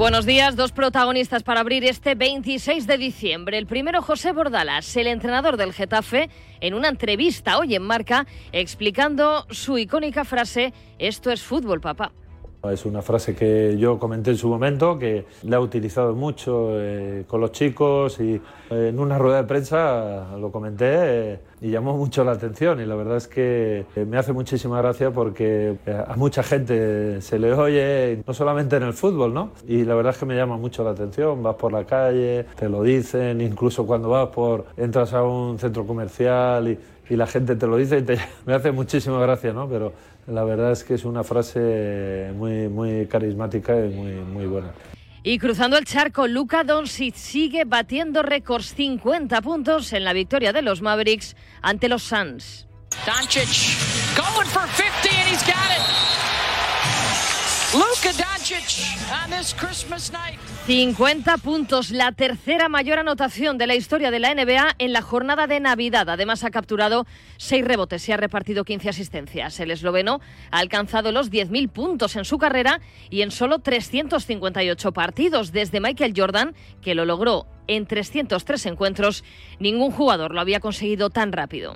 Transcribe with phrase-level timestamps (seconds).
[0.00, 3.58] Buenos días, dos protagonistas para abrir este 26 de diciembre.
[3.58, 6.30] El primero, José Bordalas, el entrenador del Getafe,
[6.62, 12.12] en una entrevista hoy en Marca, explicando su icónica frase, esto es fútbol, papá.
[12.68, 17.24] Es una frase que yo comenté en su momento, que la he utilizado mucho eh,
[17.26, 21.96] con los chicos y eh, en una rueda de prensa lo comenté eh, y llamó
[21.96, 26.42] mucho la atención y la verdad es que me hace muchísima gracia porque a mucha
[26.42, 29.52] gente se le oye, no solamente en el fútbol, ¿no?
[29.66, 32.68] Y la verdad es que me llama mucho la atención, vas por la calle, te
[32.68, 36.78] lo dicen, incluso cuando vas por, entras a un centro comercial y,
[37.10, 39.68] y la gente te lo dice y te, me hace muchísima gracia, ¿no?
[39.68, 39.92] Pero
[40.26, 44.72] la verdad es que es una frase muy, muy carismática y muy, muy buena.
[45.22, 50.62] Y cruzando el charco, Luka Doncic sigue batiendo récords 50 puntos en la victoria de
[50.62, 52.66] los Mavericks ante los Suns.
[53.04, 53.76] Doncic
[54.16, 56.09] going for 50 and he's got it.
[60.66, 65.46] 50 puntos, la tercera mayor anotación de la historia de la NBA en la jornada
[65.46, 66.08] de Navidad.
[66.08, 67.06] Además ha capturado
[67.38, 69.58] 6 rebotes y ha repartido 15 asistencias.
[69.60, 75.52] El esloveno ha alcanzado los 10.000 puntos en su carrera y en solo 358 partidos
[75.52, 79.24] desde Michael Jordan, que lo logró en 303 encuentros.
[79.58, 81.74] Ningún jugador lo había conseguido tan rápido.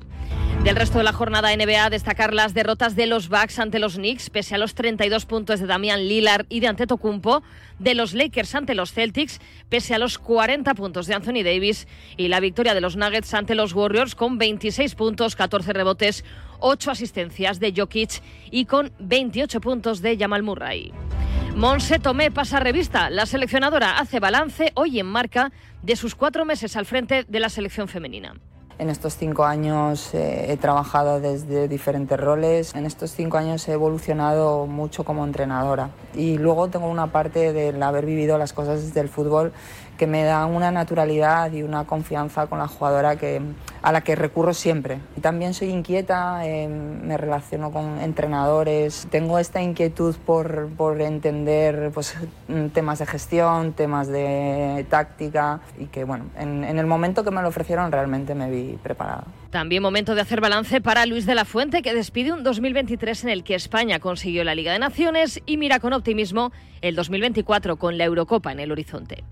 [0.65, 4.31] Del resto de la jornada NBA, destacar las derrotas de los Bucks ante los Knicks,
[4.31, 7.43] pese a los 32 puntos de Damian Lillard y de Antetokounmpo,
[7.79, 12.29] de los Lakers ante los Celtics, pese a los 40 puntos de Anthony Davis, y
[12.29, 16.25] la victoria de los Nuggets ante los Warriors con 26 puntos, 14 rebotes,
[16.61, 20.95] 8 asistencias de Jokic y con 28 puntos de Jamal Murray.
[21.55, 23.11] Monse Tomé pasa revista.
[23.11, 27.51] La seleccionadora hace balance hoy en marca de sus cuatro meses al frente de la
[27.51, 28.35] selección femenina.
[28.77, 32.75] En estos cinco años eh, he trabajado desde diferentes roles.
[32.75, 35.91] En estos cinco años he evolucionado mucho como entrenadora.
[36.13, 39.53] Y luego tengo una parte del haber vivido las cosas desde el fútbol
[39.97, 43.41] que me da una naturalidad y una confianza con la jugadora que,
[43.83, 44.99] a la que recurro siempre.
[45.17, 51.91] Y también soy inquieta, eh, me relaciono con entrenadores, tengo esta inquietud por, por entender
[51.93, 52.17] pues,
[52.73, 57.43] temas de gestión, temas de táctica y que bueno, en, en el momento que me
[57.43, 59.25] lo ofrecieron realmente me vi preparada.
[59.51, 63.31] También momento de hacer balance para Luis de la Fuente, que despide un 2023 en
[63.31, 66.51] el que España consiguió la Liga de Naciones y mira con optimismo
[66.81, 69.23] el 2024 con la Eurocopa en el horizonte.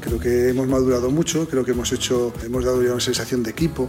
[0.00, 3.50] Creo que hemos madurado mucho, creo que hemos hecho, hemos dado ya una sensación de
[3.50, 3.88] equipo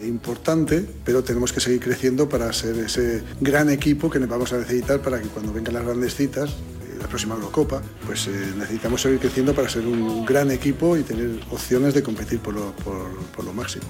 [0.00, 4.58] eh, importante, pero tenemos que seguir creciendo para ser ese gran equipo que vamos a
[4.58, 9.00] necesitar para que cuando vengan las grandes citas, eh, la próxima Eurocopa, pues eh, necesitamos
[9.00, 13.44] seguir creciendo para ser un gran equipo y tener opciones de competir por lo, por,
[13.44, 13.84] lo máximo.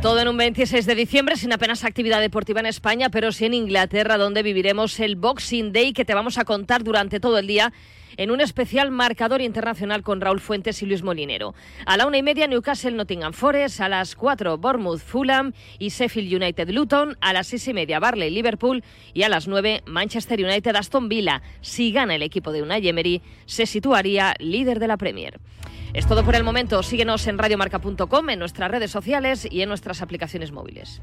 [0.00, 3.52] Todo en un 26 de diciembre, sin apenas actividad deportiva en España, pero sí en
[3.52, 7.74] Inglaterra, donde viviremos el Boxing Day que te vamos a contar durante todo el día
[8.16, 11.54] en un especial marcador internacional con Raúl Fuentes y Luis Molinero.
[11.86, 16.42] A la una y media Newcastle Nottingham Forest, a las cuatro Bournemouth Fulham y Sheffield
[16.42, 18.82] United Luton, a las seis y media Barley Liverpool
[19.14, 21.42] y a las nueve Manchester United Aston Villa.
[21.60, 25.40] Si gana el equipo de Unai Emery, se situaría líder de la Premier.
[25.92, 26.82] Es todo por el momento.
[26.82, 31.02] Síguenos en radiomarca.com, en nuestras redes sociales y en nuestras aplicaciones móviles.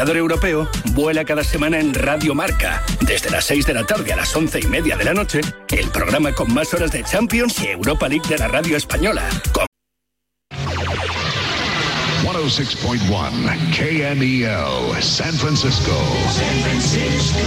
[0.00, 2.82] Marcador Europeo vuela cada semana en Radio Marca.
[3.02, 5.90] Desde las 6 de la tarde a las 11 y media de la noche, el
[5.90, 9.28] programa con más horas de Champions y Europa League de la radio española.
[9.52, 9.66] Con
[12.24, 15.92] 106.1 KMEL, San Francisco.
[16.32, 17.38] San Francisco.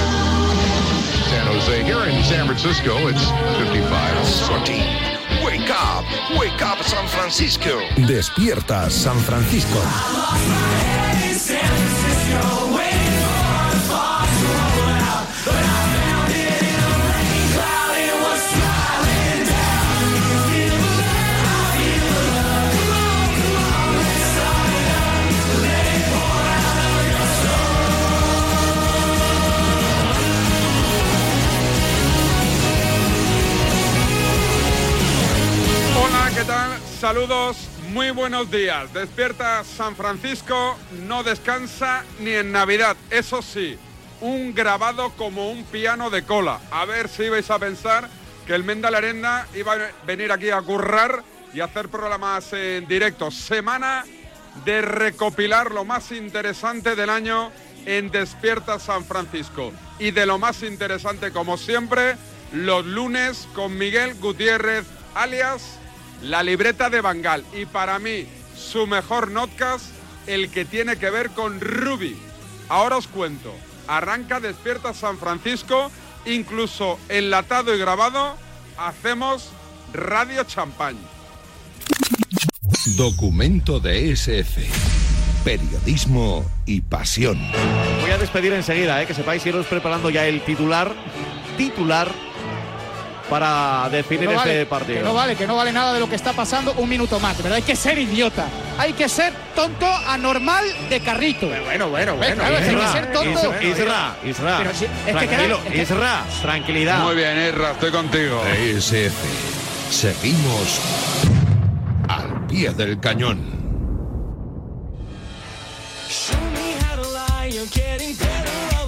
[1.31, 1.83] San Jose.
[1.83, 4.59] Here in San Francisco, it's 55.
[4.59, 5.13] 14.
[5.43, 6.05] Wake up,
[6.37, 7.79] wake up San Francisco.
[7.97, 9.81] Despierta San Francisco.
[37.03, 37.57] Saludos,
[37.89, 38.93] muy buenos días.
[38.93, 42.95] Despierta San Francisco, no descansa ni en Navidad.
[43.09, 43.77] Eso sí,
[44.21, 46.61] un grabado como un piano de cola.
[46.71, 48.09] A ver si ibais a pensar
[48.47, 53.31] que el Menda Arenda iba a venir aquí a currar y hacer programas en directo.
[53.31, 54.05] Semana
[54.63, 57.51] de recopilar lo más interesante del año
[57.85, 59.73] en Despierta San Francisco.
[59.99, 62.15] Y de lo más interesante, como siempre,
[62.53, 64.85] los lunes con Miguel Gutiérrez,
[65.15, 65.79] alias
[66.23, 67.43] La Libreta de Bangal.
[67.53, 68.25] Y para mí,
[68.55, 69.85] su mejor notcast,
[70.25, 72.17] el que tiene que ver con Ruby.
[72.69, 73.53] Ahora os cuento.
[73.87, 75.91] Arranca Despierta San Francisco,
[76.25, 78.37] incluso enlatado y grabado,
[78.77, 79.49] hacemos
[79.93, 80.99] Radio Champagne.
[82.95, 84.61] Documento de SF.
[85.43, 87.37] Periodismo y pasión.
[88.01, 89.07] Voy a despedir enseguida, ¿eh?
[89.07, 90.93] que sepáis iros preparando ya el titular,
[91.57, 92.09] titular
[93.33, 94.99] para definir este partido.
[94.99, 97.35] Que no vale, que no vale nada de lo que está pasando un minuto más,
[97.37, 97.53] ¿verdad?
[97.53, 98.45] Hay que ser idiota.
[98.77, 101.47] Hay que ser tonto anormal de carrito.
[101.47, 102.43] Bueno, bueno, bueno.
[102.43, 103.55] hay que ser tonto.
[103.59, 104.71] Isra, Isra,
[105.07, 106.99] Tranquilo, Isra, tranquilidad.
[106.99, 108.39] Muy bien, Isra, estoy contigo.
[108.55, 109.15] SF.
[109.89, 110.79] Seguimos
[112.09, 113.53] al pie del cañón.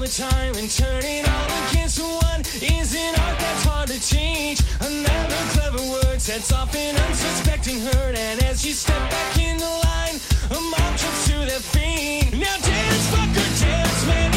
[0.08, 4.62] Time and turning all against one is an art that's hard to change.
[4.82, 9.66] Another clever word sets off an unsuspecting hurt, and as you step back in the
[9.66, 10.20] line,
[10.52, 12.32] a mob jumps to their feet.
[12.34, 14.32] Now dance, fucker, dance, man,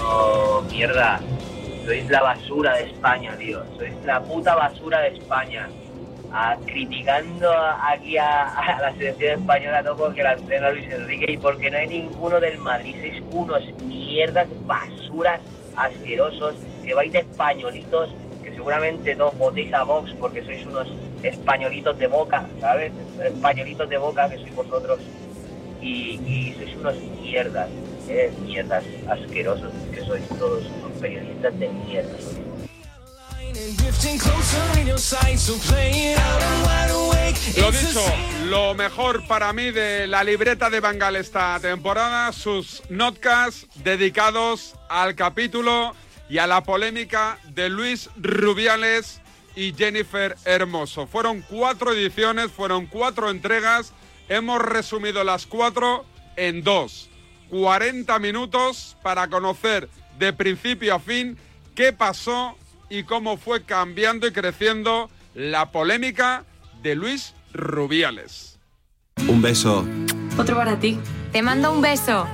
[0.00, 1.20] oh, mierda.
[1.84, 3.64] Sois la basura de España, tío.
[3.76, 5.68] Sois la puta basura de España.
[6.66, 7.50] Criticando
[7.82, 11.88] aquí a, la selección española todo porque la entrena Luis Enrique y porque no hay
[11.88, 12.94] ninguno del Madrid.
[13.00, 15.40] Sois unos mierdas, basuras,
[15.76, 16.54] asquerosos,
[16.84, 18.10] que vais de españolitos,
[18.42, 20.88] que seguramente no votéis a Vox porque sois unos
[21.22, 22.92] españolitos de boca, ¿sabes?
[23.22, 25.00] Españolitos de boca que sois vosotros.
[25.80, 27.68] Y, sois unos mierdas,
[28.08, 28.32] ¿eh?
[28.44, 32.47] mierdas asquerosos que sois todos, unos periodistas de mierda.
[37.56, 38.04] Lo dicho,
[38.46, 45.14] lo mejor para mí de la libreta de Bangal esta temporada, sus notcasts dedicados al
[45.14, 45.94] capítulo
[46.28, 49.20] y a la polémica de Luis Rubiales
[49.56, 51.06] y Jennifer Hermoso.
[51.06, 53.92] Fueron cuatro ediciones, fueron cuatro entregas,
[54.28, 56.04] hemos resumido las cuatro
[56.36, 57.10] en dos.
[57.50, 59.88] 40 minutos para conocer
[60.18, 61.36] de principio a fin
[61.74, 62.56] qué pasó
[62.88, 66.44] y cómo fue cambiando y creciendo la polémica
[66.82, 68.58] de Luis Rubiales.
[69.28, 69.86] Un beso.
[70.38, 70.98] Otro para ti.
[71.32, 72.26] Te mando un beso.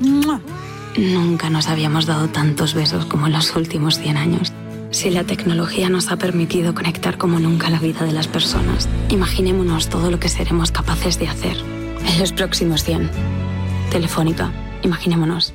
[0.96, 4.52] Nunca nos habíamos dado tantos besos como en los últimos 100 años.
[4.90, 9.88] Si la tecnología nos ha permitido conectar como nunca la vida de las personas, imaginémonos
[9.90, 11.56] todo lo que seremos capaces de hacer
[12.06, 13.10] en los próximos 100.
[13.90, 14.50] Telefónica,
[14.82, 15.54] imaginémonos.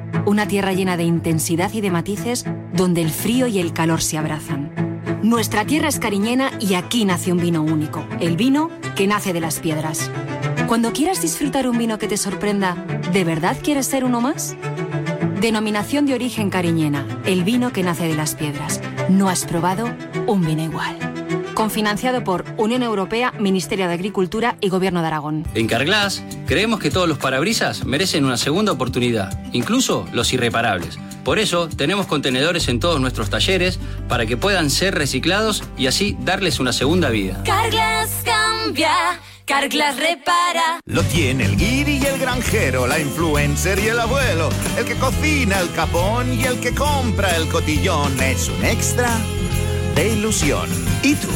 [0.25, 4.17] una tierra llena de intensidad y de matices donde el frío y el calor se
[4.17, 4.71] abrazan.
[5.23, 9.41] Nuestra tierra es cariñena y aquí nace un vino único, el vino que nace de
[9.41, 10.09] las piedras.
[10.67, 12.75] Cuando quieras disfrutar un vino que te sorprenda,
[13.11, 14.55] ¿de verdad quieres ser uno más?
[15.41, 18.81] Denominación de origen cariñena, el vino que nace de las piedras.
[19.09, 19.89] No has probado
[20.27, 21.00] un vino igual
[21.61, 25.45] confinanciado por Unión Europea, Ministerio de Agricultura y Gobierno de Aragón.
[25.53, 30.97] En Carglass creemos que todos los parabrisas merecen una segunda oportunidad, incluso los irreparables.
[31.23, 33.77] Por eso tenemos contenedores en todos nuestros talleres
[34.09, 37.43] para que puedan ser reciclados y así darles una segunda vida.
[37.45, 39.19] Carglass cambia.
[39.45, 40.79] Carglass repara.
[40.85, 44.49] Lo tiene el guiri y el granjero, la influencer y el abuelo,
[44.79, 48.19] el que cocina el capón y el que compra el cotillón.
[48.19, 49.15] Es un extra
[49.95, 50.69] de ilusión.
[51.03, 51.27] ¿Y tú?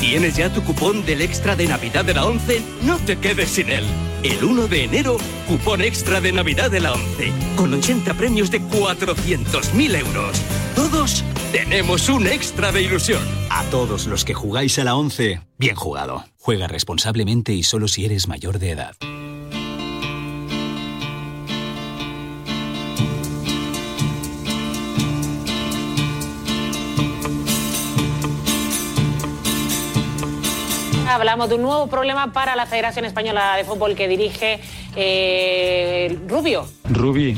[0.00, 2.62] ¿Tienes ya tu cupón del extra de Navidad de la 11?
[2.82, 3.84] No te quedes sin él.
[4.22, 8.60] El 1 de enero, cupón extra de Navidad de la 11, con 80 premios de
[8.60, 10.40] 400.000 euros.
[10.74, 13.22] Todos tenemos un extra de ilusión.
[13.50, 16.24] A todos los que jugáis a la 11, bien jugado.
[16.38, 18.94] Juega responsablemente y solo si eres mayor de edad.
[31.08, 34.60] Hablamos de un nuevo problema para la Federación Española de Fútbol que dirige
[34.94, 36.68] eh, Rubio.
[36.90, 37.34] Rubí.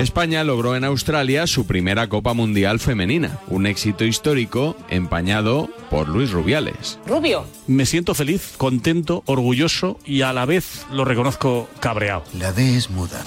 [0.00, 6.30] España logró en Australia su primera Copa Mundial femenina, un éxito histórico empañado por Luis
[6.30, 6.98] Rubiales.
[7.06, 7.44] Rubio.
[7.66, 12.24] Me siento feliz, contento, orgulloso y a la vez lo reconozco cabreado.
[12.32, 13.22] La D es muda.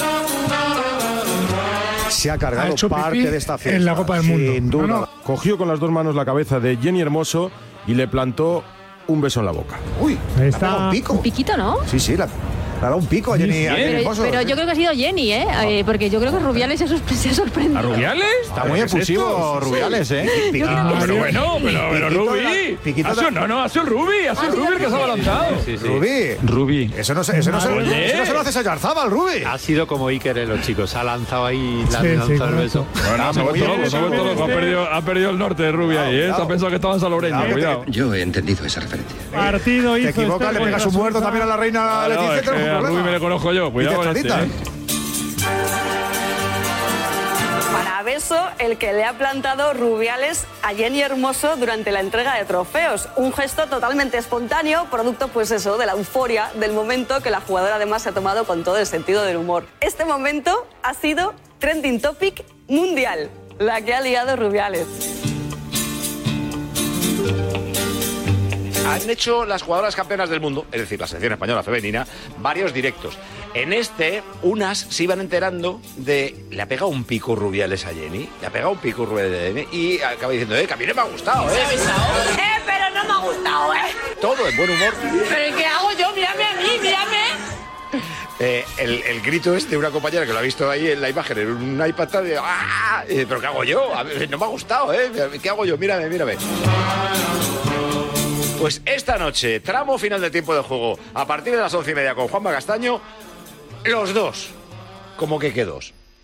[2.17, 3.77] Se ha cargado Ha hecho parte pipí de esta fiesta.
[3.77, 4.53] en la Copa del Mundo.
[4.53, 4.87] Sin duda.
[4.87, 5.09] No, no.
[5.23, 7.51] Cogió con las dos manos la cabeza de Jenny Hermoso
[7.85, 8.63] y le plantó
[9.07, 9.77] un beso en la boca.
[10.01, 11.13] Uy, está un pico.
[11.13, 11.77] Un piquito, ¿no?
[11.85, 12.27] Sí, sí, la,
[12.79, 14.75] le ha dado un pico a Jenny, a Jenny Pero, pero yo creo que ha
[14.75, 15.47] sido Jenny, ¿eh?
[15.65, 17.93] Eh, porque yo creo que Rubiales se ha, sorpre- se ha sorprendido.
[18.43, 20.27] Está muy efusivo Rubiales, ¿eh?
[20.67, 22.77] Ah, pero bueno, pero, pero Rubí.
[22.83, 24.97] Piquito Ha sido- no, no, ha sido Rubí, ha sido Rubí el que se ha
[24.97, 25.45] abalanzado.
[25.81, 26.35] Rubí.
[26.43, 26.93] Rubí.
[26.97, 28.05] Eso no, se, eso, no se, Oye.
[28.07, 29.43] eso no se lo haces a Yarzábal, Rubí.
[29.45, 32.55] Ha sido como Iker en los chicos, ha lanzado ahí, la Sí, sí, lanzado el
[32.55, 32.85] beso.
[33.09, 34.43] Bueno, se ha vuelto loco, se ha vuelto loco.
[34.43, 36.31] Ha perdido, ha perdido el norte de Rubí ahí, ¿eh?
[36.35, 37.83] Se ha pensado que estaba en Salobreña, cuidado.
[37.87, 39.15] Yo he entendido esa referencia.
[39.33, 42.66] Partido Te equivocas, le pegas un muerto también a la reina Ah, Leticia.
[42.67, 44.77] Que a Rubí me le conozco yo, cuidado con te este, extraditan.
[47.71, 52.45] Para beso, el que le ha plantado Rubiales a Jenny Hermoso durante la entrega de
[52.45, 53.07] trofeos.
[53.15, 57.75] Un gesto totalmente espontáneo, producto, pues eso, de la euforia del momento que la jugadora
[57.75, 59.65] además se ha tomado con todo el sentido del humor.
[59.79, 65.36] Este momento ha sido trending topic mundial, la que ha liado Rubiales.
[68.87, 73.17] Han hecho las jugadoras campeonas del mundo, es decir, la selección española femenina, varios directos.
[73.53, 76.45] En este, unas se iban enterando de.
[76.49, 79.45] Le ha pegado un pico Rubiales a Jenny, le ha pegado un pico Rubiales a
[79.45, 81.53] Jenny y acaba diciendo, eh, que a mí no me ha gustado, eh.
[81.55, 83.77] ¡Eh, pero no me ha gustado, eh!
[84.21, 84.93] Todo en buen humor.
[85.01, 86.11] ¿Pero qué hago yo?
[86.13, 87.17] Mírame a mí, mírame.
[88.39, 91.09] Eh, el, el grito es de una compañera que lo ha visto ahí en la
[91.09, 93.03] imagen, en un iPad, de, ¡ah!
[93.07, 93.95] Eh, ¿Pero qué hago yo?
[93.95, 95.11] A no me ha gustado, ¿eh?
[95.41, 95.75] ¿Qué hago yo?
[95.77, 96.37] Mírame, mírame.
[98.59, 101.95] Pues esta noche, tramo final del tiempo de juego, a partir de las once y
[101.95, 102.99] media con Juanma Castaño,
[103.85, 104.49] los dos.
[105.15, 105.93] ¿Cómo que qué dos?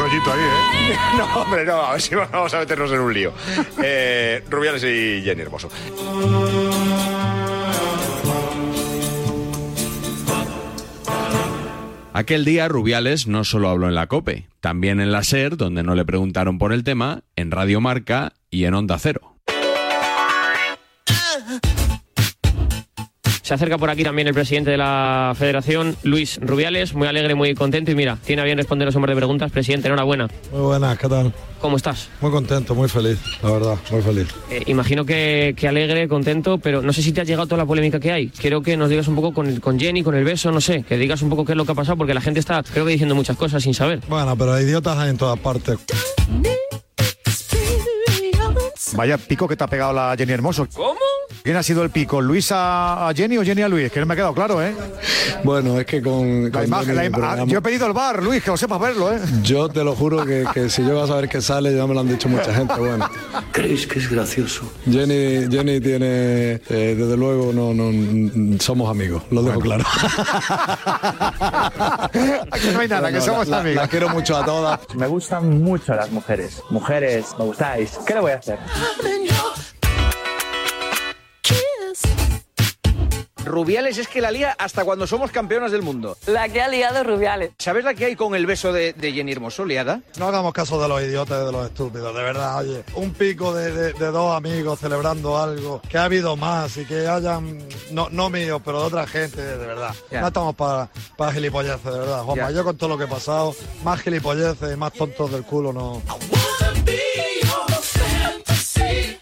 [0.00, 0.96] Rollito ahí, ¿eh?
[1.16, 3.32] No, hombre, no, a ver si vamos a meternos en un lío.
[3.80, 5.68] Eh, Rubiales y Jenny Hermoso.
[12.12, 15.94] Aquel día Rubiales no solo habló en la COPE, también en la SER, donde no
[15.94, 19.34] le preguntaron por el tema, en Radio Marca y en Onda Cero.
[23.48, 27.54] Se acerca por aquí también el presidente de la Federación, Luis Rubiales, muy alegre, muy
[27.54, 29.50] contento y mira, tiene a bien responder a hombre de preguntas.
[29.50, 30.28] Presidente, enhorabuena.
[30.52, 31.32] Muy buenas, ¿qué tal?
[31.58, 32.10] ¿Cómo estás?
[32.20, 34.28] Muy contento, muy feliz, la verdad, muy feliz.
[34.50, 37.64] Eh, imagino que, que alegre, contento, pero no sé si te ha llegado toda la
[37.64, 38.28] polémica que hay.
[38.28, 40.98] Quiero que nos digas un poco con, con Jenny, con el beso, no sé, que
[40.98, 42.92] digas un poco qué es lo que ha pasado, porque la gente está, creo que
[42.92, 44.00] diciendo muchas cosas sin saber.
[44.10, 45.78] Bueno, pero idiotas hay en todas partes.
[48.96, 50.66] Vaya pico que te ha pegado la Jenny Hermoso.
[50.74, 50.98] ¿Cómo?
[51.42, 52.20] ¿Quién ha sido el pico?
[52.20, 53.90] ¿Luis a, Jenny o Jenny a Luis?
[53.90, 54.74] Que no me ha quedado claro, ¿eh?
[55.44, 56.44] Bueno, es que con...
[56.44, 58.50] La con imagen, Jenny la ima- ah, programa- yo he pedido el bar, Luis, que
[58.50, 59.18] lo sepas verlo, ¿eh?
[59.42, 62.00] Yo te lo juro que, que si yo a saber que sale, ya me lo
[62.00, 63.08] han dicho mucha gente, bueno.
[63.52, 64.70] ¿Crees que es gracioso?
[64.84, 69.84] Jenny, Jenny tiene, eh, desde luego, no, no, somos amigos, lo dejo claro.
[72.50, 73.82] Aquí no hay nada, que No, somos la- amigos.
[73.82, 74.80] la quiero mucho a todas.
[74.94, 76.62] Me gustan mucho las mujeres.
[76.70, 77.98] Mujeres, me gustáis.
[78.06, 78.58] ¿Qué le voy a hacer?
[83.44, 86.16] Rubiales es que la lía hasta cuando somos campeonas del mundo.
[86.26, 87.52] La que ha liado Rubiales.
[87.58, 90.00] ¿Sabes la que hay con el beso de, de Jenny Hermoso, liada?
[90.18, 92.84] No hagamos caso de los idiotas y de los estúpidos, de verdad, oye.
[92.94, 97.06] Un pico de, de- de dos amigos celebrando algo, que ha habido más y que
[97.08, 97.58] hayan,
[97.90, 99.94] no, no míos, pero de otra gente, de verdad.
[100.10, 100.20] Ya.
[100.20, 102.50] No estamos para, para gilipolleces, de verdad, Juanma.
[102.50, 102.56] Ya.
[102.56, 106.02] Yo con todo lo que he pasado, más gilipolleces y más tontos del culo no.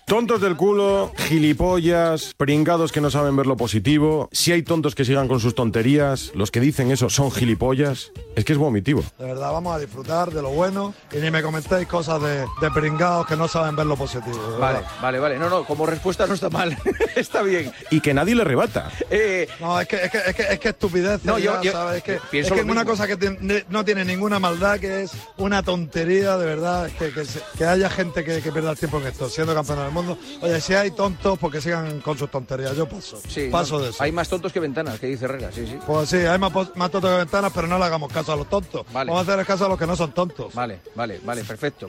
[0.09, 4.29] Tontos del culo, gilipollas, pringados que no saben ver lo positivo.
[4.31, 8.13] Si hay tontos que sigan con sus tonterías, los que dicen eso son gilipollas.
[8.37, 9.03] Es que es vomitivo.
[9.19, 12.71] De verdad, vamos a disfrutar de lo bueno y ni me comentéis cosas de, de
[12.73, 14.39] pringados que no saben ver lo positivo.
[14.61, 15.39] Vale, vale, vale.
[15.41, 16.79] No, no, como respuesta no está mal.
[17.17, 17.73] está bien.
[17.91, 18.93] Y que nadie le rebata.
[19.11, 21.25] Eh, No, es que es que es que, es que estupidez.
[21.25, 21.97] No, yo- ya, yo ¿sabes?
[21.97, 22.93] Es que, pienso es que lo es una mismo.
[22.93, 26.87] cosa que no tiene ninguna maldad, que es una tontería, de verdad.
[26.87, 27.13] Es que,
[27.59, 29.96] que haya gente que, que pierda el tiempo en esto, siendo campeón del mundo.
[30.41, 32.77] Oye, si hay tontos, porque sigan con sus tonterías.
[32.77, 33.21] Yo paso.
[33.29, 34.03] sí, paso no, de eso.
[34.03, 35.79] Hay más tontos que ventanas, que dice Herrera, sí, sí.
[35.87, 38.49] Pues sí, hay más, más tontos que ventanas, pero no le hagamos caso a los
[38.49, 38.85] tontos.
[38.93, 39.11] Vale.
[39.11, 40.55] Vamos a hacer caso a los que no son tontos.
[40.55, 41.89] Vale, vale, vale, perfecto.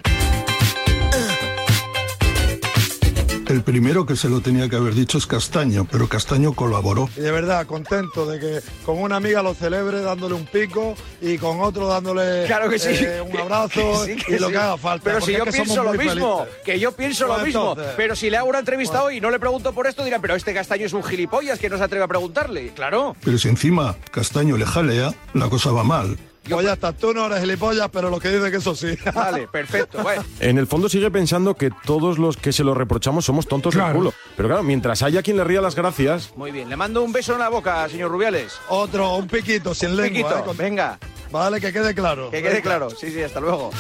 [3.47, 7.09] El primero que se lo tenía que haber dicho es Castaño, pero Castaño colaboró.
[7.15, 11.37] Y de verdad, contento de que con una amiga lo celebre dándole un pico y
[11.37, 12.89] con otro dándole Claro que sí.
[12.91, 14.51] eh, un abrazo Que sí, que y lo sí.
[14.53, 15.03] que haga falta.
[15.05, 16.61] Pero si yo es que pienso lo mismo, felices.
[16.65, 17.69] que yo pienso lo mismo.
[17.69, 17.93] entonces.
[17.95, 20.35] Pero si le hago una entrevista hoy y no le pregunto por esto, dirán, pero
[20.35, 22.73] este castaño es un gilipollas que no se atreve a preguntarle.
[22.73, 23.15] Claro.
[23.23, 26.17] Pero si encima Castaño le jalea, la cosa va mal.
[26.55, 28.95] Pues ya está, tú no eres gilipollas, pero lo que dice que eso sí.
[29.13, 30.01] Vale, perfecto.
[30.01, 30.23] Bueno.
[30.39, 33.91] En el fondo sigue pensando que todos los que se lo reprochamos somos tontos del
[33.93, 34.13] culo.
[34.35, 37.33] Pero claro, mientras haya quien le ría las gracias, Muy bien, le mando un beso
[37.33, 38.53] en la boca, señor Rubiales.
[38.69, 40.09] Otro, un piquito sin Un lengua.
[40.29, 40.99] piquito, eh, con- venga.
[41.31, 42.31] Vale, que quede claro.
[42.31, 42.89] Que quede claro.
[42.89, 43.71] Sí, sí, hasta luego.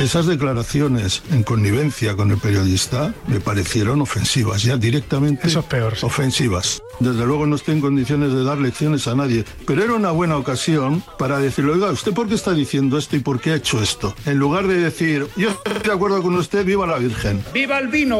[0.00, 5.94] Esas declaraciones en connivencia con el periodista me parecieron ofensivas, ya directamente Eso es peor,
[6.02, 6.82] ofensivas.
[6.98, 10.36] Desde luego no estoy en condiciones de dar lecciones a nadie, pero era una buena
[10.36, 13.80] ocasión para decirle, oiga, ¿usted por qué está diciendo esto y por qué ha hecho
[13.82, 14.14] esto?
[14.26, 17.44] En lugar de decir, yo estoy de acuerdo con usted, viva la Virgen.
[17.52, 18.18] ¡Viva el vino!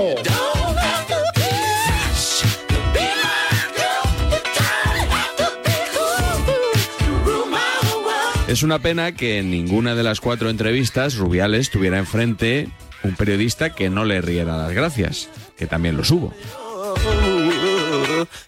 [8.54, 12.68] Es una pena que en ninguna de las cuatro entrevistas Rubiales tuviera enfrente
[13.02, 16.32] un periodista que no le riera las gracias, que también los hubo.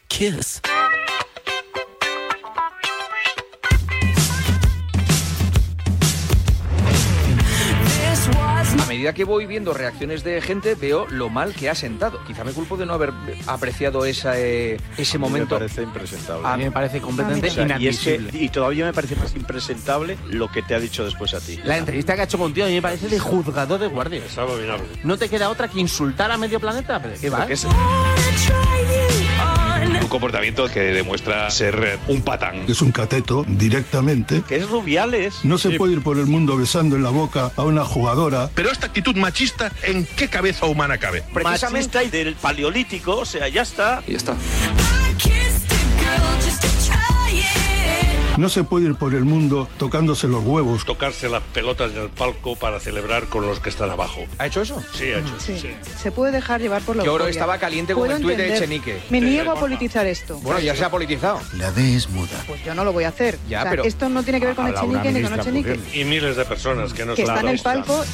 [0.06, 0.62] Kiss.
[9.06, 12.18] Medida que voy viendo reacciones de gente, veo lo mal que ha sentado.
[12.26, 13.12] Quizá me culpo de no haber
[13.46, 15.54] apreciado esa, eh, ese momento.
[15.54, 16.42] Me parece impresentable.
[16.48, 18.44] A mí me parece completamente O sea, y, es que- inadmisible.
[18.44, 21.60] y todavía me parece más impresentable lo que te ha dicho después a ti.
[21.62, 24.24] La entrevista que ha hecho contigo a mí me parece de juzgado de guardia.
[24.24, 24.84] Es abominable.
[25.04, 27.00] No te queda otra que insultar a medio planeta.
[27.00, 27.46] ¿Pero qué va?
[29.84, 32.64] Un comportamiento que demuestra ser un patán.
[32.68, 34.42] Es un cateto directamente.
[34.48, 35.44] Que es Rubiales.
[35.44, 35.78] No se Sí.
[35.78, 38.48] puede ir por el mundo besando en la boca a una jugadora.
[38.54, 41.24] Pero esta actitud machista, ¿en qué cabeza humana cabe?
[41.42, 44.02] Machista y del paleolítico, o sea, ya está.
[44.06, 44.34] Y ya está.
[48.36, 50.84] No se puede ir por el mundo tocándose los huevos.
[50.84, 54.20] Tocarse las pelotas en el palco para celebrar con los que están abajo.
[54.38, 54.82] ¿Ha hecho eso?
[54.92, 55.46] Sí, ha hecho eso.
[55.60, 55.70] sí.
[56.02, 57.30] Se puede dejar llevar por la Que oro euforia.
[57.32, 58.62] estaba caliente con el tuit de entender.
[58.62, 59.02] Echenique.
[59.10, 60.38] Me niego a politizar esto.
[60.40, 61.40] Bueno, ya se ha politizado.
[61.56, 62.44] La D es muda.
[62.46, 63.38] Pues yo no lo voy a hacer.
[63.48, 65.80] Ya, O sea, pero- esto no tiene que ver con Echenique ni con Echenique.
[65.94, 68.04] Y miles de personas que no Que son está en el palco.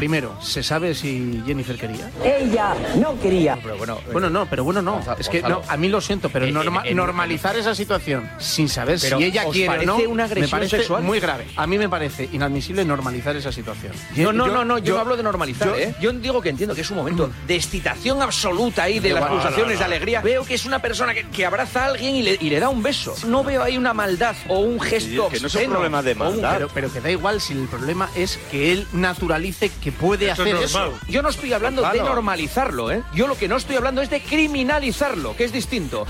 [0.00, 2.10] Primero, ¿se sabe si Jennifer quería?
[2.24, 3.58] Ella no quería.
[3.62, 4.92] Pero bueno, Bueno, no, pero bueno, no.
[4.92, 7.74] Gonzalo, es que no, a mí lo siento, pero En- norma- en- en- normalizar esa
[7.74, 11.02] situación sin saber Pero, si ella ¿os quiere o no una agresión me parece sexual?
[11.02, 11.48] muy grave.
[11.54, 13.92] A mí me parece inadmisible normalizar esa situación.
[14.16, 15.94] No, no, Yo- no, no, yo, yo- no hablo de normalizar, yo- ¿eh?
[16.00, 19.32] Yo digo que entiendo que es un momento de excitación absoluta ahí, de las Igual.
[19.32, 19.78] pulsaciones No, no, no.
[19.80, 20.22] de alegría.
[20.22, 22.70] Veo que es una persona que, que abraza a alguien y le, y le da
[22.70, 23.14] un beso.
[23.26, 26.18] No veo ahí una maldad o un gesto que no es un problema de un-
[26.18, 26.54] maldad.
[26.54, 30.44] Pero, pero que da igual si el problema es que él naturalice que puede Eso
[30.44, 30.78] es hacer eso.
[30.80, 31.00] normal.
[31.08, 33.02] Yo no estoy hablando de normalizarlo, ¿eh?
[33.14, 36.06] Yo lo que no estoy hablando es de criminalizarlo, que es distinto.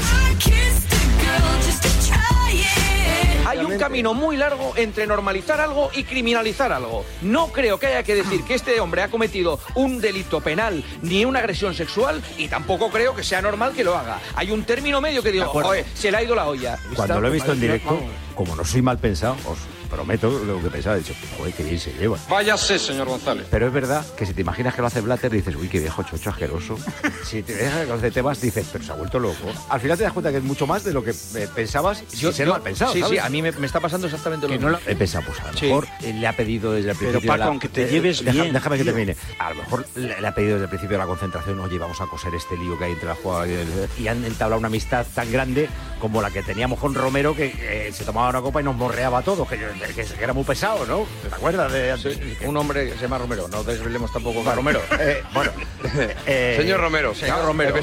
[3.47, 7.05] Hay un camino muy largo entre normalizar algo y criminalizar algo.
[7.23, 11.25] No creo que haya que decir que este hombre ha cometido un delito penal ni
[11.25, 14.21] una agresión sexual y tampoco creo que sea normal que lo haga.
[14.37, 15.53] Hay un término medio que digo,
[15.95, 16.79] se le ha ido la olla.
[16.95, 18.01] Cuando lo he visto en directo,
[18.37, 19.59] como no soy mal pensado, os
[19.91, 20.97] prometo lo que pensaba.
[20.97, 22.17] He dicho, joder, qué bien se lleva.
[22.29, 23.47] Váyase, señor González.
[23.51, 26.03] Pero es verdad que si te imaginas que lo hace Blatter, dices, uy, qué viejo
[26.03, 26.79] chocho asqueroso.
[27.25, 29.51] si te dejas que hace Tebas, dices, pero se ha vuelto loco.
[29.69, 32.33] Al final te das cuenta que es mucho más de lo que eh, pensabas sin
[32.33, 32.93] ser mal pensado.
[32.93, 33.19] Sí, ¿sabes?
[33.21, 34.71] sí, a mí me, me está pasando exactamente lo Que mismo.
[34.71, 35.67] no lo- he pensado, pues a lo Sí.
[35.67, 37.33] mejor eh, le ha pedido desde el Pero, principio.
[37.33, 39.17] de Paco, aunque te lleves deja- bien, Déjame que termine.
[39.39, 42.01] A lo mejor le, le ha pedido desde el principio de la concentración, oye, vamos
[42.01, 44.69] a coser este lío que hay entre la jugada y, el- y han entablado una
[44.69, 45.69] amistad tan grande
[46.01, 49.23] como la que teníamos con Romero, que eh, se tomaba una copa y nos morreaba
[49.23, 51.07] todo, que, que- que era muy pesado, ¿no?
[51.29, 54.81] ¿Te acuerdas de Sí, un hombre que se llama Romero, no desvelemos tampoco Romero.
[55.01, 55.51] eh, bueno,
[56.27, 57.75] eh, Señor Romero, señor Romero.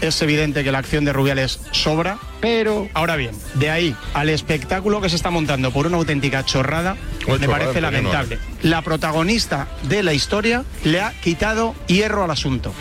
[0.00, 5.00] Es evidente que la acción de Rubiales sobra, pero ahora bien, de ahí al espectáculo
[5.00, 8.38] que se está montando por una auténtica chorrada, Ocho, me parece lamentable.
[8.62, 12.72] La protagonista de la historia le ha quitado hierro al asunto.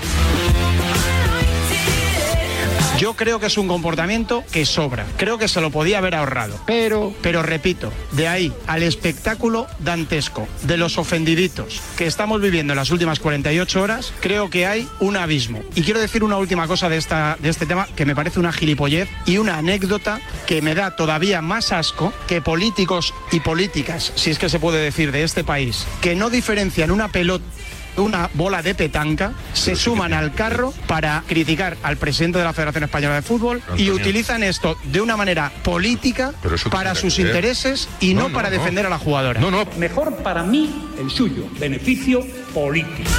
[3.05, 5.05] Yo creo que es un comportamiento que sobra.
[5.17, 6.59] Creo que se lo podía haber ahorrado.
[6.65, 12.77] Pero, pero repito, de ahí al espectáculo dantesco de los ofendiditos que estamos viviendo en
[12.77, 15.61] las últimas 48 horas, creo que hay un abismo.
[15.75, 18.51] Y quiero decir una última cosa de, esta, de este tema que me parece una
[18.51, 24.31] gilipollez y una anécdota que me da todavía más asco que políticos y políticas, si
[24.31, 27.45] es que se puede decir, de este país, que no diferencian una pelota
[27.97, 32.83] una bola de petanca, se suman al carro para criticar al presidente de la Federación
[32.83, 36.33] Española de Fútbol y utilizan esto de una manera política
[36.71, 38.55] para sus intereses y no, No, no, para no.
[38.57, 39.39] defender a la jugadora.
[39.39, 39.65] No, no.
[39.77, 43.09] Mejor para mí el suyo, beneficio político.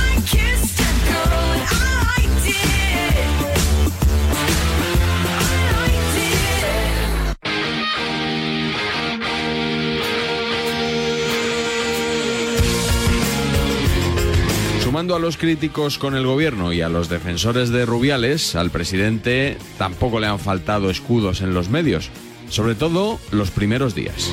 [14.97, 19.59] Sumando a los críticos con el gobierno y a los defensores de Rubiales, al presidente
[19.77, 22.09] tampoco le han faltado escudos en los medios,
[22.49, 24.33] sobre todo los primeros días.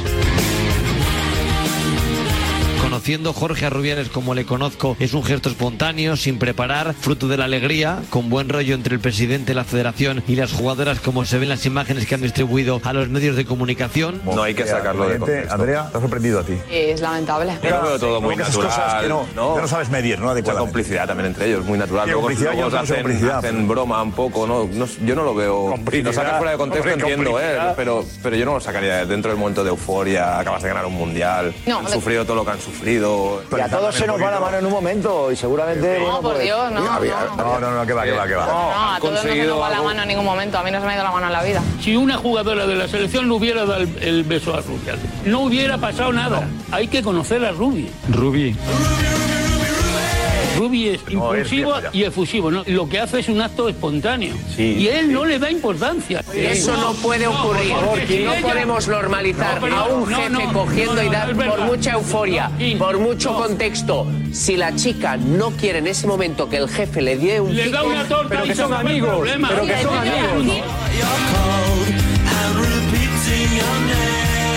[3.04, 7.36] Conociendo Jorge a Rubiales como le conozco, es un gesto espontáneo, sin preparar, fruto de
[7.36, 11.26] la alegría, con buen rollo entre el presidente de la federación y las jugadoras, como
[11.26, 14.22] se ven las imágenes que han distribuido a los medios de comunicación.
[14.24, 15.54] No hay que sacarlo de contexto.
[15.54, 16.54] Andrea, ¿te ha sorprendido a ti?
[16.72, 17.58] Es lamentable.
[17.62, 18.68] Yo lo veo todo muy natural.
[18.70, 20.34] cosas que no- que no sabes medir, ¿no?
[20.34, 22.06] Mucha complicidad también entre ellos, muy natural.
[22.08, 24.64] Luego, complicidad, luego no hacen, complicidad, hacen broma un poco, ¿no?
[24.72, 25.76] No- yo no lo veo.
[25.92, 27.74] Si lo sacas fuera de contexto, hombre, entiendo, ¿eh?
[27.76, 30.40] Pero, pero yo no lo sacaría dentro del momento de euforia.
[30.40, 31.54] Acabas de ganar un mundial.
[31.66, 32.93] No, han sufrido todo lo que han sufrido.
[33.58, 36.00] Y a todos se nos va la mano en un momento y seguramente.
[36.00, 37.00] No, por Dios, no, no.
[37.38, 38.46] No, no, no, que va, que va, que va.
[38.46, 40.58] No, a han todos no se nos va la mano en ningún momento.
[40.58, 41.62] A mí no se me ha ido la mano en la vida.
[41.82, 45.42] Si una jugadora de la selección no hubiera dado el, el beso a Rubiales, no
[45.42, 46.48] hubiera pasado nada.
[46.72, 47.90] Hay que conocer a Rubi.
[48.10, 48.56] Rubí.
[50.58, 52.52] Rubi es No, impulsivo y efusivo.
[52.52, 52.64] ¿no?
[52.68, 54.36] Lo que hace es un acto espontáneo.
[54.58, 56.24] y él no le da importancia.
[56.34, 57.74] Eso no puede ocurrir.
[57.86, 61.36] porque No ella- podemos normalizar pero- a un no, jefe no, cogiendo no, y dar
[61.36, 63.38] por mucha euforia, No, por mucho no.
[63.38, 64.08] contexto.
[64.32, 67.70] Si la chica no quiere en ese momento que el jefe le dé un Le
[67.70, 69.50] da una torta pero y que son amigos, problema.
[69.50, 70.64] pero que son amigos.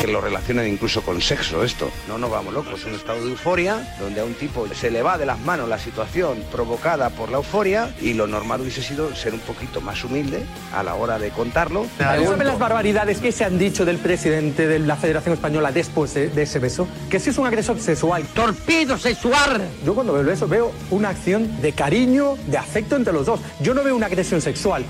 [0.06, 1.90] Que lo relacionen incluso con sexo esto.
[2.06, 5.02] No nos vamos locos, es un estado de euforia donde a un tipo se le
[5.02, 9.12] va de las manos la situación provocada por la euforia y lo normal hubiese sido
[9.16, 11.86] ser un poquito más humilde a la hora de contarlo.
[11.98, 16.28] ¿Saben las barbaridades que se han dicho del presidente de la Federación Española después de,
[16.28, 16.86] de ese beso?
[17.10, 18.22] Que si es un agresor sexual.
[18.32, 19.68] ¡Torpido sexual!
[19.84, 23.40] Yo cuando veo eso veo una acción de cariño, de afecto entre los dos.
[23.60, 24.84] Yo no veo una agresión sexual.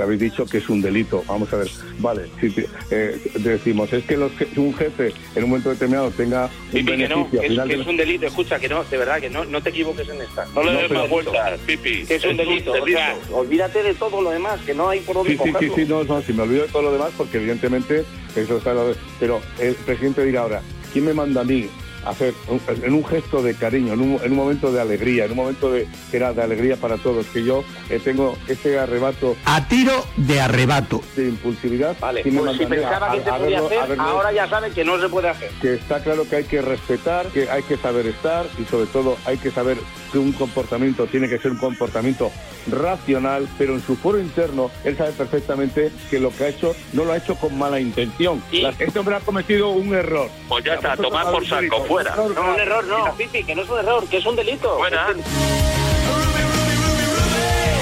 [0.00, 1.22] Le habéis dicho que es un delito.
[1.28, 5.44] Vamos a ver, vale, si te- eh, decimos, es que los que- un jefe en
[5.44, 7.86] un momento determinado tenga un Pipi, que beneficio no, al que es, que de- es
[7.86, 10.46] un delito, escucha, que no, de verdad, que no, no te equivoques en esta.
[10.54, 12.06] No le No, des más vueltas, Pipi.
[12.06, 15.16] Que es un delito, o sea, olvídate de todo lo demás, que no hay por
[15.16, 15.74] dónde Sí, sí, sí, cogerlo.
[15.76, 18.72] sí, no, no, si me olvido de todo lo demás, porque evidentemente eso está...
[18.72, 20.62] lo de- Pero el presidente dirá ahora,
[20.94, 21.68] ¿quién me manda a mí
[22.04, 25.32] hacer un- en un gesto de cariño, en un, en un momento de alegría, en
[25.32, 29.36] un momento de, que era de alegría para todos, que yo eh, tengo ese arrebato
[29.44, 31.02] A tiro de arrebato.
[31.16, 31.96] de impulsividad?
[32.00, 34.02] Vale, ¿quién me pues si a a- pensaba que se podía hacer, verlo?
[34.04, 35.50] ahora ya saben que no se puede hacer.
[35.60, 39.16] que está claro que hay que respetar, que hay que saber estar y sobre todo
[39.26, 39.76] hay que saber
[40.12, 42.30] que un comportamiento tiene que ser un comportamiento
[42.70, 47.04] racional, pero en su foro interno él sabe perfectamente que lo que ha hecho no
[47.04, 48.42] lo ha hecho con mala intención.
[48.78, 50.28] Este hombre ha cometido un error.
[50.48, 52.16] Pues ya está, tomad por saco, fuera.
[52.16, 53.14] No, un error no.
[53.16, 54.76] Pipi, que no es un error, que es un delito.
[54.78, 55.08] Fuera.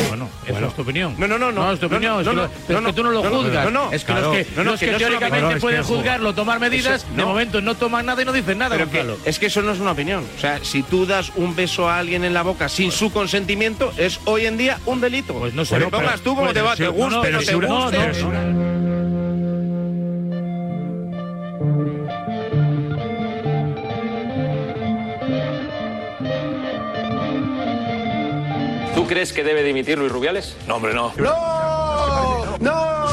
[0.09, 1.15] Bueno, esa es tu opinión.
[1.19, 1.71] No, no, no, no.
[1.73, 2.15] es tu opinión.
[2.15, 3.37] No, es no, que, lo- no, pero no, es que tú no lo no, no,
[3.43, 3.65] juzgas.
[3.67, 4.33] no, no, es que claro.
[4.33, 7.17] los que, No, no, los que que no teóricamente pueden juzgarlo, tomar medidas, Eso- de
[7.23, 7.27] no.
[7.29, 8.77] momento no toman nada y no dicen nada.
[8.91, 10.25] Pero es que eso no es una opinión.
[10.37, 13.93] O sea, si tú das un beso a alguien en la boca sin su consentimiento,
[13.99, 15.35] es hoy en día un delito.
[15.35, 17.39] Pues no sé, pero- pongas tú como te va, te no, guste, no, no, pero
[17.41, 17.53] te si-
[29.09, 30.55] crees que debe dimitir Luis Rubiales?
[30.69, 31.13] No, hombre, no.
[31.17, 32.59] ¡No!
[32.61, 33.09] ¡No!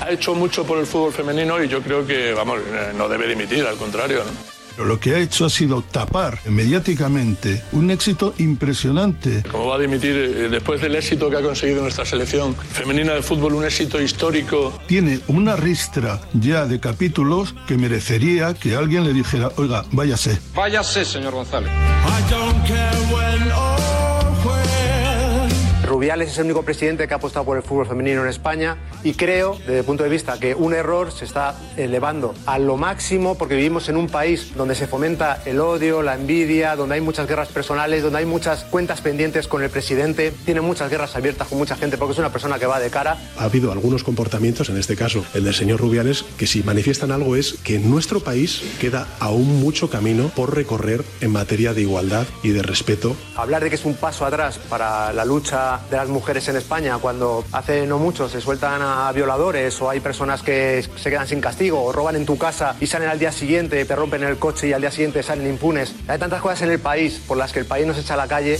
[0.00, 3.26] Ha hecho mucho por el fútbol femenino y yo creo que, vamos, eh, no debe
[3.26, 4.18] dimitir, al contrario.
[4.18, 4.56] ¿no?
[4.76, 9.42] Pero lo que ha hecho ha sido tapar mediáticamente un éxito impresionante.
[9.50, 13.22] ¿Cómo va a dimitir eh, después del éxito que ha conseguido nuestra selección femenina de
[13.22, 14.78] fútbol, un éxito histórico?
[14.86, 20.38] Tiene una ristra ya de capítulos que merecería que alguien le dijera, oiga, váyase.
[20.54, 21.70] Váyase, señor González.
[25.86, 29.14] Rubiales es el único presidente que ha apostado por el fútbol femenino en España y
[29.14, 33.36] creo, desde el punto de vista, que un error se está elevando a lo máximo
[33.36, 37.28] porque vivimos en un país donde se fomenta el odio, la envidia, donde hay muchas
[37.28, 41.58] guerras personales, donde hay muchas cuentas pendientes con el presidente, tiene muchas guerras abiertas con
[41.58, 43.16] mucha gente porque es una persona que va de cara.
[43.38, 47.36] Ha habido algunos comportamientos, en este caso el del señor Rubiales, que si manifiestan algo
[47.36, 52.26] es que en nuestro país queda aún mucho camino por recorrer en materia de igualdad
[52.42, 56.08] y de respeto Hablar de que es un paso atrás para la lucha de las
[56.08, 60.86] mujeres en España cuando hace no mucho se sueltan a violadores o hay personas que
[60.96, 63.96] se quedan sin castigo o roban en tu casa y salen al día siguiente, te
[63.96, 65.94] rompen el coche y al día siguiente salen impunes.
[66.08, 68.26] Hay tantas cosas en el país por las que el país nos echa a la
[68.26, 68.58] calle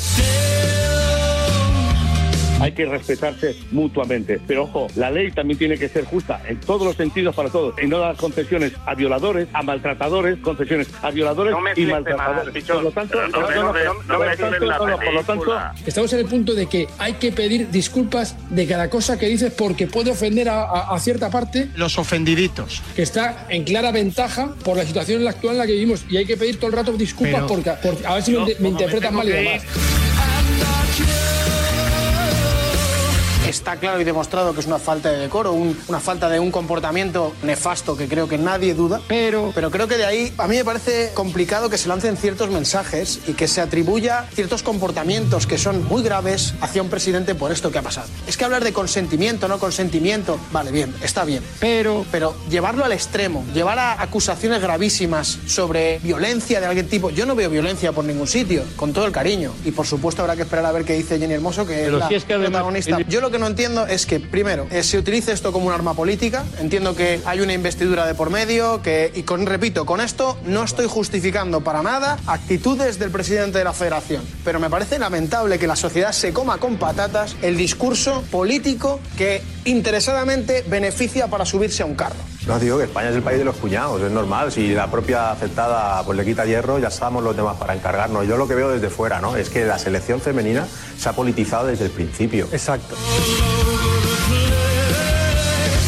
[2.60, 4.40] hay que respetarse mutuamente.
[4.46, 7.74] Pero ojo, la ley también tiene que ser justa en todos los sentidos para todos
[7.82, 12.64] y no dar concesiones a violadores, a maltratadores, concesiones a violadores y maltratadores.
[12.64, 17.70] por lo tanto, por lo tanto, estamos en el punto de que hay que pedir
[17.70, 21.68] disculpas de cada cosa que dices porque puede ofender a, cierta parte.
[21.76, 22.82] Los ofendiditos.
[22.94, 26.24] Que está en clara ventaja por la situación actual en la que vivimos y hay
[26.24, 29.62] que pedir todo el rato disculpas porque, a ver si me, interpretan mal y demás.
[33.48, 37.32] Está claro y demostrado que es una falta de decoro, una falta de un comportamiento
[37.42, 40.64] nefasto que creo que nadie duda, pero, pero creo que de ahí a mí me
[40.64, 45.84] parece complicado que se lancen ciertos mensajes y que se atribuya ciertos comportamientos que son
[45.84, 48.08] muy graves hacia un presidente por esto que ha pasado.
[48.26, 52.92] Es que hablar de consentimiento, no consentimiento, vale, bien, está bien, pero, pero llevarlo al
[52.92, 58.04] extremo, llevar a acusaciones gravísimas sobre violencia de algún tipo, yo no veo violencia por
[58.04, 60.94] ningún sitio, con todo el cariño, y por supuesto habrá que esperar a ver qué
[60.94, 62.98] dice Jenny Hermoso, que es la protagonista.
[63.08, 65.94] Yo lo que no entiendo es que, primero, eh, se utilice esto como un arma
[65.94, 66.44] política.
[66.58, 70.64] Entiendo que hay una investidura de por medio, que, y con, repito, con esto no
[70.64, 74.22] estoy justificando para nada actitudes del presidente de la federación.
[74.44, 79.42] Pero me parece lamentable que la sociedad se coma con patatas el discurso político que
[79.64, 82.35] interesadamente beneficia para subirse a un carro.
[82.46, 84.52] No, digo que España es el país de los cuñados, es normal.
[84.52, 88.26] Si la propia afectada pues, le quita hierro, ya estamos los demás para encargarnos.
[88.28, 89.36] Yo lo que veo desde fuera, ¿no?
[89.36, 92.46] Es que la selección femenina se ha politizado desde el principio.
[92.52, 92.94] Exacto.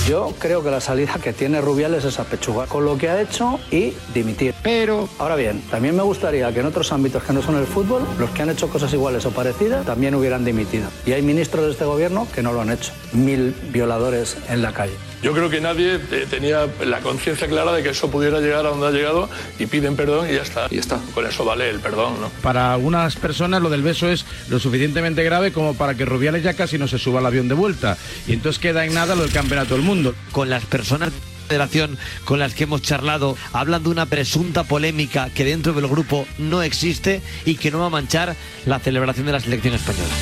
[0.08, 3.60] Yo creo que la salida que tiene Rubiales es apechugar con lo que ha hecho
[3.70, 4.54] y dimitir.
[4.62, 8.02] Pero, ahora bien, también me gustaría que en otros ámbitos que no son el fútbol,
[8.18, 10.88] los que han hecho cosas iguales o parecidas también hubieran dimitido.
[11.04, 12.92] Y hay ministros de este gobierno que no lo han hecho.
[13.12, 14.94] Mil violadores en la calle.
[15.22, 18.70] Yo creo que nadie eh, tenía la conciencia clara de que eso pudiera llegar a
[18.70, 19.28] donde ha llegado
[19.59, 20.68] y piden perdón y ya está.
[20.70, 21.00] Y está.
[21.14, 22.31] Con eso vale el perdón, ¿no?
[22.42, 26.54] Para algunas personas lo del beso es lo suficientemente grave como para que Rubiales ya
[26.54, 27.98] casi no se suba al avión de vuelta.
[28.26, 30.14] Y entonces queda en nada lo del campeonato del mundo.
[30.31, 31.12] Con las personas
[31.48, 36.26] federación con las que hemos charlado hablan de una presunta polémica que dentro del grupo
[36.37, 40.12] no existe y que no va a manchar la celebración de la selección española.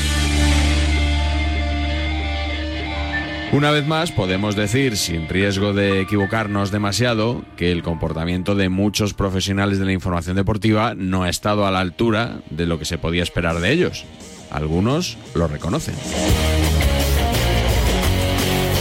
[3.52, 9.14] Una vez más, podemos decir, sin riesgo de equivocarnos demasiado, que el comportamiento de muchos
[9.14, 12.98] profesionales de la información deportiva no ha estado a la altura de lo que se
[12.98, 14.04] podía esperar de ellos.
[14.50, 15.94] Algunos lo reconocen.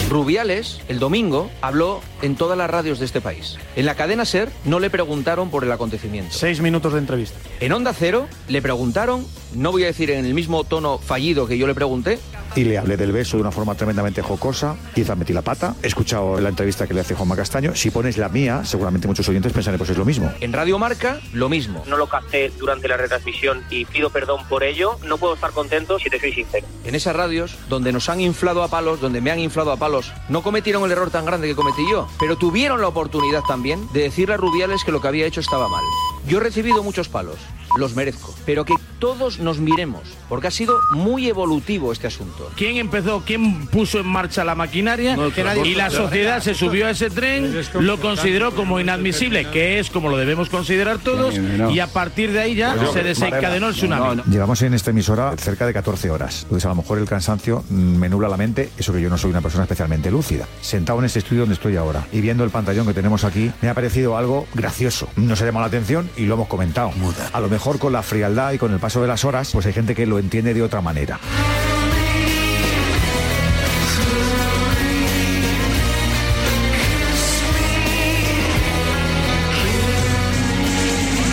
[0.09, 3.57] Rubiales, el domingo, habló en todas las radios de este país.
[3.75, 6.31] En la cadena SER no le preguntaron por el acontecimiento.
[6.31, 7.37] Seis minutos de entrevista.
[7.59, 11.57] En Onda Cero le preguntaron, no voy a decir en el mismo tono fallido que
[11.57, 12.19] yo le pregunté,
[12.55, 14.77] y le hablé del beso de una forma tremendamente jocosa.
[14.93, 15.75] Quizá metí la pata.
[15.83, 17.75] He escuchado la entrevista que le hace Juanma Castaño.
[17.75, 20.31] Si pones la mía, seguramente muchos oyentes pensarán pues es lo mismo.
[20.39, 21.83] En Radio Marca, lo mismo.
[21.87, 24.97] No lo capté durante la retransmisión y pido perdón por ello.
[25.05, 26.65] No puedo estar contento si te soy sincero.
[26.85, 29.94] En esas radios, donde nos han inflado a palos, donde me han inflado a palos,
[30.29, 34.01] no cometieron el error tan grande que cometí yo, pero tuvieron la oportunidad también de
[34.01, 35.84] decirle a Rubiales que lo que había hecho estaba mal.
[36.27, 37.38] Yo he recibido muchos palos,
[37.77, 42.49] los merezco, pero que todos nos miremos, porque ha sido muy evolutivo este asunto.
[42.55, 45.17] ¿Quién empezó, quién puso en marcha la maquinaria?
[45.63, 50.10] y la sociedad se subió a ese tren, lo consideró como inadmisible, que es como
[50.10, 51.36] lo debemos considerar todos,
[51.71, 54.21] y a partir de ahí ya se desencadenó el tsunami.
[54.29, 58.10] Llevamos en esta emisora cerca de 14 horas, entonces a lo mejor el cansancio me
[58.10, 60.47] nubla la mente, eso que yo no soy una persona especialmente lúcida.
[60.62, 63.69] Sentado en este estudio donde estoy ahora y viendo el pantallón que tenemos aquí, me
[63.69, 65.08] ha parecido algo gracioso.
[65.15, 66.91] Nos ha llamado la atención y lo hemos comentado.
[67.34, 69.73] A lo mejor con la frialdad y con el paso de las horas, pues hay
[69.73, 71.19] gente que lo entiende de otra manera.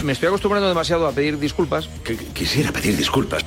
[0.03, 1.89] Me estoy acostumbrando demasiado a pedir disculpas.
[2.35, 3.45] quisiera pedir disculpas.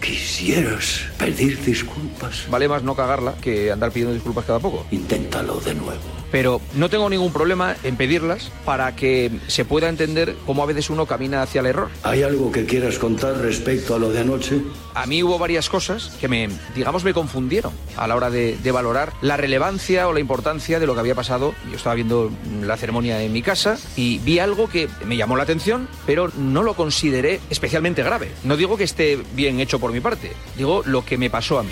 [0.00, 2.46] Quisieras pedir disculpas.
[2.50, 4.84] Vale más no cagarla que andar pidiendo disculpas cada poco.
[4.90, 6.02] Inténtalo de nuevo.
[6.30, 10.90] Pero no tengo ningún problema en pedirlas para que se pueda entender cómo a veces
[10.90, 11.88] uno camina hacia el error.
[12.02, 14.60] ¿Hay algo que quieras contar respecto a lo de anoche?
[14.94, 18.72] A mí hubo varias cosas que me, digamos, me confundieron a la hora de, de
[18.72, 21.54] valorar la relevancia o la importancia de lo que había pasado.
[21.70, 22.30] Yo estaba viendo
[22.62, 26.62] la ceremonia en mi casa y vi algo que me llamó la atención, pero no
[26.62, 28.30] lo consideré especialmente grave.
[28.44, 31.62] No digo que esté bien hecho por mi parte, digo lo que me pasó a
[31.62, 31.70] mí.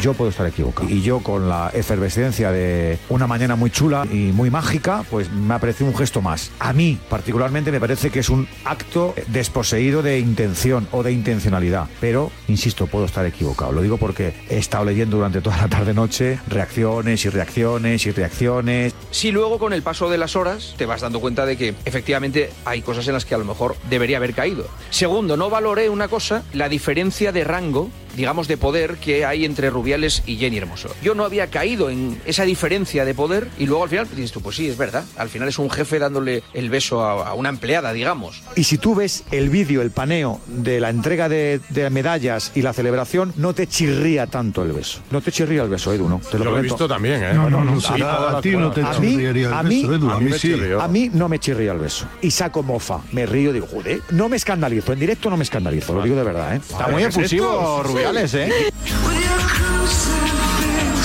[0.00, 0.88] Yo puedo estar equivocado.
[0.88, 5.54] Y yo con la efervescencia de una mañana muy chula y muy mágica, pues me
[5.54, 6.50] ha parecido un gesto más.
[6.60, 11.88] A mí, particularmente, me parece que es un acto desposeído de intención o de intencionalidad.
[12.00, 13.72] Pero, insisto, puedo estar equivocado.
[13.72, 18.94] Lo digo porque he estado leyendo durante toda la tarde-noche reacciones y reacciones y reacciones.
[19.10, 22.50] Si luego con el paso de las horas te vas dando cuenta de que efectivamente
[22.64, 24.66] hay cosas en las que a lo mejor debería haber caído.
[24.90, 29.70] Segundo, no valoré una cosa, la diferencia de rango digamos, de poder que hay entre
[29.70, 30.94] Rubiales y Jenny Hermoso.
[31.02, 34.40] Yo no había caído en esa diferencia de poder y luego al final dices tú,
[34.40, 35.04] pues sí, es verdad.
[35.16, 38.42] Al final es un jefe dándole el beso a, a una empleada, digamos.
[38.56, 42.62] Y si tú ves el vídeo, el paneo de la entrega de, de medallas y
[42.62, 45.00] la celebración, no te chirría tanto el beso.
[45.10, 46.20] No te chirría el beso, Edu, ¿no?
[46.30, 47.34] Te Lo he visto también, ¿eh?
[47.34, 47.80] No, no, no.
[47.80, 50.54] Sí, a, ti no te a mí, el a mí, beso, Edu, a mí sí.
[50.80, 52.06] A mí no me chirría el beso.
[52.22, 54.92] Y saco mofa, me río, digo, joder, no me escandalizo.
[54.92, 56.60] En directo no me escandalizo, lo digo de verdad, ¿eh?
[56.68, 57.82] Está muy efusivo,
[58.16, 58.70] ¿eh?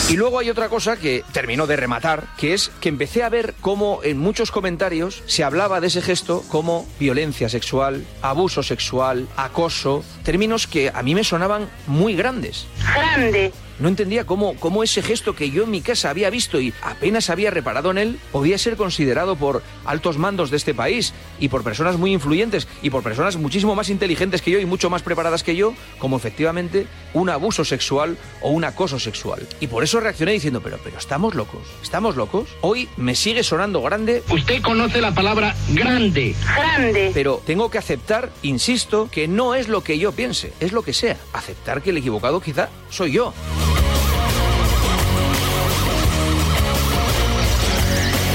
[0.10, 3.56] Y luego hay otra cosa que terminó de rematar, que es que empecé a ver
[3.62, 10.04] cómo en muchos comentarios se hablaba de ese gesto como violencia sexual, abuso sexual, acoso,
[10.24, 12.68] términos que a mí me sonaban muy grandes.
[12.94, 13.52] Grande.
[13.80, 17.30] No entendía cómo, cómo ese gesto que yo en mi casa había visto y apenas
[17.30, 21.64] había reparado en él podía ser considerado por altos mandos de este país y por
[21.64, 25.44] personas muy influyentes y por personas muchísimo más inteligentes que yo y mucho más preparadas
[25.44, 29.48] que yo como efectivamente un abuso sexual o un acoso sexual.
[29.60, 32.50] Y por eso reaccioné diciendo, pero, pero estamos locos, estamos locos.
[32.62, 34.24] Hoy me sigue sonando grande.
[34.30, 36.36] Usted conoce la palabra grande.
[36.56, 37.12] Grande.
[37.14, 40.94] Pero tengo que aceptar, insisto, que no es lo que yo piense, es lo que
[40.94, 41.18] sea.
[41.34, 43.34] Aceptar que el equivocado quizá soy yo.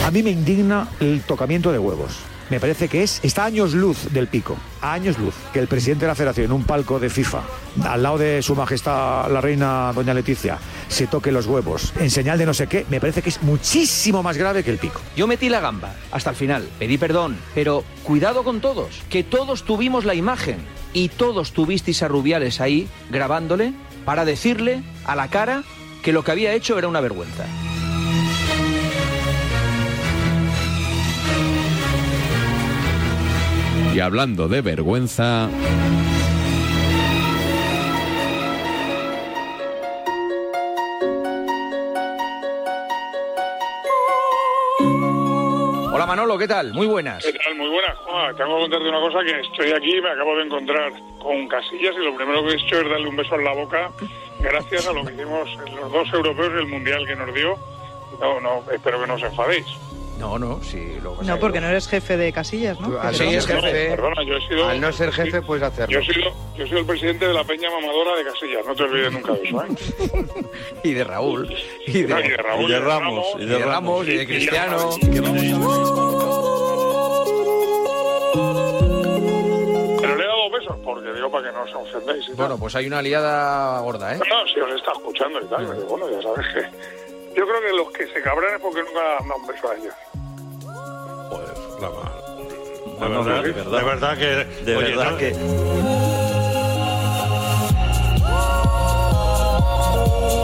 [0.09, 2.17] A mí me indigna el tocamiento de huevos.
[2.49, 6.07] Me parece que es, está años luz del pico, a años luz, que el presidente
[6.07, 7.43] de la federación en un palco de FIFA,
[7.85, 10.57] al lado de su majestad la reina doña Leticia,
[10.89, 14.23] se toque los huevos en señal de no sé qué, me parece que es muchísimo
[14.23, 15.03] más grave que el pico.
[15.15, 19.65] Yo metí la gamba hasta el final, pedí perdón, pero cuidado con todos, que todos
[19.65, 20.57] tuvimos la imagen
[20.95, 23.75] y todos tuvisteis a Rubiales ahí grabándole
[24.09, 25.65] para decirle a la cara
[26.03, 27.45] que lo que había hecho era una vergüenza.
[33.95, 35.51] Y hablando de vergüenza,
[46.37, 46.75] ¿qué tal?
[46.75, 47.25] Muy buenas.
[47.25, 47.55] ¿Qué tal?
[47.55, 48.37] Muy buenas, Juan.
[48.37, 52.05] Tengo que contarte una cosa que estoy aquí me acabo de encontrar con Casillas y
[52.05, 53.91] lo primero que he hecho es darle un beso en la boca
[54.41, 57.57] gracias a lo que hicimos los dos europeos y el mundial que nos dio.
[58.21, 59.67] No, no, espero que no os enfadéis.
[60.19, 60.99] No, no, sí.
[61.03, 63.01] Lo No, porque no eres jefe de casillas, ¿no?
[63.01, 65.93] Al no ser jefe- Perdona, yo he sido- Al no ser jefe, puedes hacerlo.
[65.93, 68.75] Yo he sido, yo he sido el presidente de la peña mamadora de Casillas, no
[68.75, 70.25] te olvides nunca de eso, ¿eh?
[70.83, 71.55] Y de Raúl.
[71.87, 73.27] Y No, y de Raúl, y de Ramos.
[73.39, 74.91] Y de Ramos, y de Cristiano.
[80.01, 82.25] Pero le he dado besos porque digo para que no os ofendáis.
[82.25, 82.37] y tal.
[82.37, 84.19] Bueno, pues hay una aliada gorda, ¿eh?
[84.19, 86.61] No, no, si os está escuchando y tal, pero bueno, ya sabes que...
[87.37, 89.75] Yo creo que los que se cabran es porque nunca han dado un beso a
[89.77, 89.95] ellos.
[91.81, 92.13] La mal.
[92.99, 93.85] No, De no, verdad, de de verdad.
[93.85, 94.65] verdad, que.
[94.65, 96.39] De oye, verdad no- que-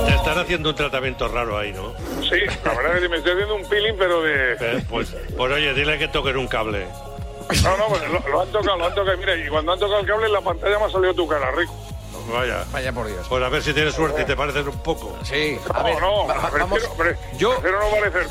[0.06, 1.92] Te están haciendo un tratamiento raro ahí, ¿no?
[2.22, 4.52] Sí, la verdad es que me estoy haciendo un peeling, pero de...
[4.60, 6.86] Eh, pues, pues oye, dile que toquen un cable.
[7.62, 9.16] No, no, pues lo, lo han tocado, lo han tocado.
[9.18, 11.50] Mira, y cuando han tocado el cable en la pantalla me ha salido tu cara,
[11.52, 11.74] Rico.
[12.32, 12.64] Vaya.
[12.72, 13.26] Vaya por Dios.
[13.28, 15.16] Pues a ver si tienes suerte y te parecen un poco.
[15.24, 15.58] Sí,
[16.00, 18.26] No, no, prefiero, pre- prefiero no parecer.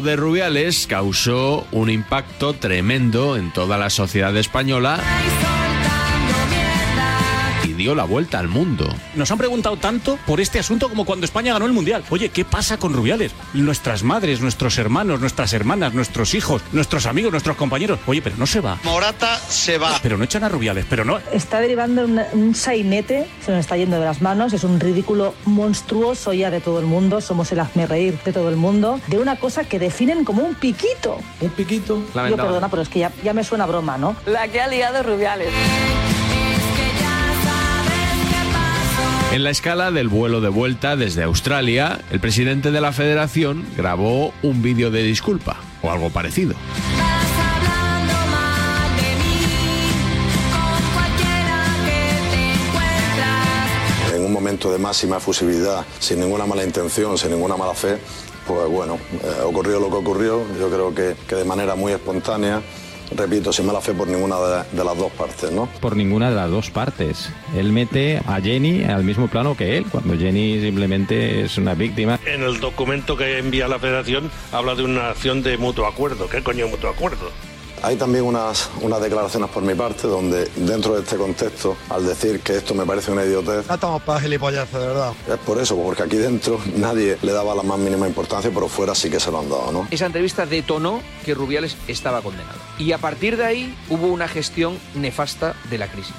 [0.00, 5.00] De Rubiales causó un impacto tremendo en toda la sociedad española
[7.86, 8.92] dio la vuelta al mundo.
[9.14, 12.02] Nos han preguntado tanto por este asunto como cuando España ganó el Mundial.
[12.10, 13.30] Oye, ¿qué pasa con Rubiales?
[13.54, 18.00] Nuestras madres, nuestros hermanos, nuestras hermanas, nuestros hijos, nuestros amigos, nuestros compañeros.
[18.08, 18.76] Oye, pero no se va.
[18.82, 20.00] Morata se va.
[20.02, 21.20] Pero no echan a Rubiales, pero no.
[21.30, 25.36] Está derivando un, un sainete, se nos está yendo de las manos, es un ridículo
[25.44, 29.18] monstruoso ya de todo el mundo, somos el hazme reír de todo el mundo, de
[29.18, 31.20] una cosa que definen como un piquito.
[31.40, 32.02] ¿Un piquito?
[32.28, 34.16] Yo perdona, pero es que ya, ya me suena broma, ¿no?
[34.26, 35.52] La que ha liado Rubiales.
[39.36, 44.32] En la escala del vuelo de vuelta desde Australia, el presidente de la federación grabó
[44.42, 46.54] un vídeo de disculpa o algo parecido.
[54.14, 57.98] En un momento de máxima efusividad, sin ninguna mala intención, sin ninguna mala fe,
[58.46, 62.62] pues bueno, eh, ocurrió lo que ocurrió, yo creo que, que de manera muy espontánea
[63.14, 65.68] repito, sin mala fe por ninguna de, de, las dos partes, ¿no?
[65.80, 67.30] Por ninguna de las dos partes.
[67.56, 72.18] Él mete a Jenny al mismo plano que él, cuando Jenny simplemente es una víctima.
[72.26, 76.28] En el documento que envía la federación habla de una acción de mutuo acuerdo.
[76.28, 77.30] ¿Qué coño mutuo acuerdo?
[77.86, 82.40] Hay también unas, unas declaraciones por mi parte donde dentro de este contexto, al decir
[82.40, 83.64] que esto me parece una idiotez...
[83.68, 85.12] No estamos para gilipolleces, de verdad.
[85.28, 88.92] Es por eso, porque aquí dentro nadie le daba la más mínima importancia, pero fuera
[88.92, 89.86] sí que se lo han dado, ¿no?
[89.92, 92.58] Esa entrevista detonó que Rubiales estaba condenado.
[92.76, 96.16] Y a partir de ahí hubo una gestión nefasta de la crisis.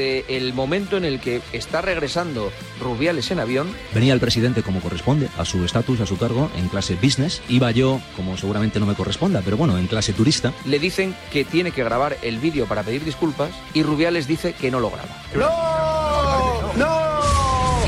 [0.00, 3.68] Desde el momento en el que está regresando Rubiales en avión.
[3.94, 7.42] Venía el presidente como corresponde, a su estatus, a su cargo, en clase business.
[7.48, 10.52] Iba yo, como seguramente no me corresponda, pero bueno, en clase turista.
[10.64, 14.70] Le dicen que tiene que grabar el vídeo para pedir disculpas y Rubiales dice que
[14.70, 15.22] no lo graba.
[15.34, 15.99] ¡No!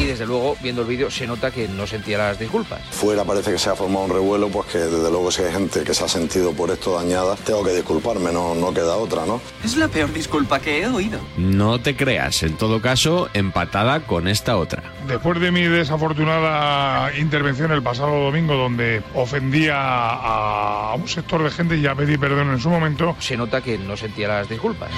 [0.02, 2.80] Y desde luego, viendo el vídeo, se nota que no sentía las disculpas.
[2.90, 5.84] Fuera parece que se ha formado un revuelo, pues que desde luego si hay gente
[5.84, 9.40] que se ha sentido por esto dañada, tengo que disculparme, no, no queda otra, ¿no?
[9.64, 11.20] Es la peor disculpa que he oído.
[11.36, 14.82] No te creas, en todo caso, empatada con esta otra.
[15.06, 21.76] Después de mi desafortunada intervención el pasado domingo, donde ofendía a un sector de gente
[21.76, 24.90] y ya pedí perdón en su momento, se nota que no sentía las disculpas.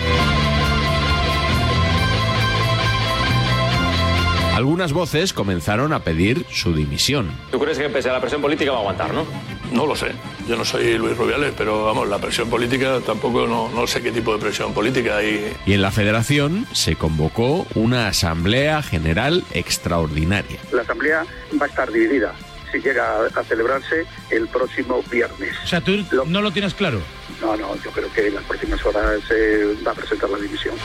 [4.55, 7.29] Algunas voces comenzaron a pedir su dimisión.
[7.51, 9.27] ¿Tú crees que pese a la presión política va a aguantar, no?
[9.73, 10.13] No lo sé.
[10.49, 14.13] Yo no soy Luis Rubiales, pero vamos, la presión política tampoco no, no sé qué
[14.13, 15.57] tipo de presión política hay.
[15.67, 20.61] Y en la federación se convocó una asamblea general extraordinaria.
[20.71, 21.27] La asamblea
[21.61, 22.33] va a estar dividida
[22.71, 25.53] si llega a celebrarse el próximo viernes.
[25.65, 26.27] O sea, ¿tú lo...
[26.27, 27.01] no lo tienes claro?
[27.41, 30.77] No, no, yo creo que en las próximas horas se va a presentar la división.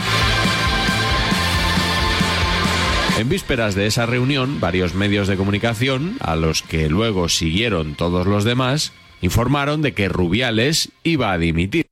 [3.20, 8.26] En vísperas de esa reunión, varios medios de comunicación, a los que luego siguieron todos
[8.26, 11.89] los demás, informaron de que Rubiales iba a dimitir.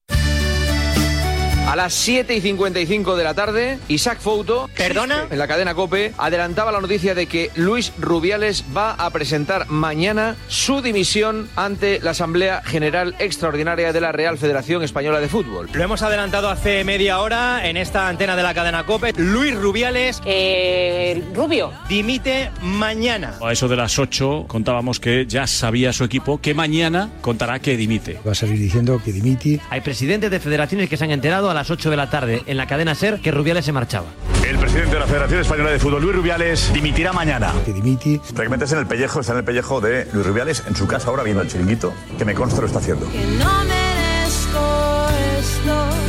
[1.67, 5.25] A las 7 y 55 de la tarde, Isaac Fouto, ¿Perdona?
[5.29, 10.37] en la cadena COPE, adelantaba la noticia de que Luis Rubiales va a presentar mañana
[10.47, 15.69] su dimisión ante la Asamblea General Extraordinaria de la Real Federación Española de Fútbol.
[15.73, 19.11] Lo hemos adelantado hace media hora en esta antena de la cadena COPE.
[19.17, 20.21] Luis Rubiales.
[20.23, 21.73] Eh, Rubio.
[21.89, 23.33] Dimite mañana.
[23.45, 27.75] A eso de las 8 contábamos que ya sabía su equipo que mañana contará que
[27.75, 28.21] dimite.
[28.25, 29.59] Va a salir diciendo que dimite.
[29.69, 32.57] Hay presidentes de federaciones que se han enterado a las 8 de la tarde en
[32.57, 34.07] la cadena SER que Rubiales se marchaba.
[34.47, 37.53] El presidente de la Federación Española de Fútbol, Luis Rubiales, dimitirá mañana.
[37.65, 38.19] Que dimiti.
[38.19, 41.09] Te metes en el pellejo, está en el pellejo de Luis Rubiales en su casa
[41.09, 43.09] ahora viendo el chiringuito, que me consta lo está haciendo.
[43.11, 45.07] Que no merezco
[45.39, 45.56] esto.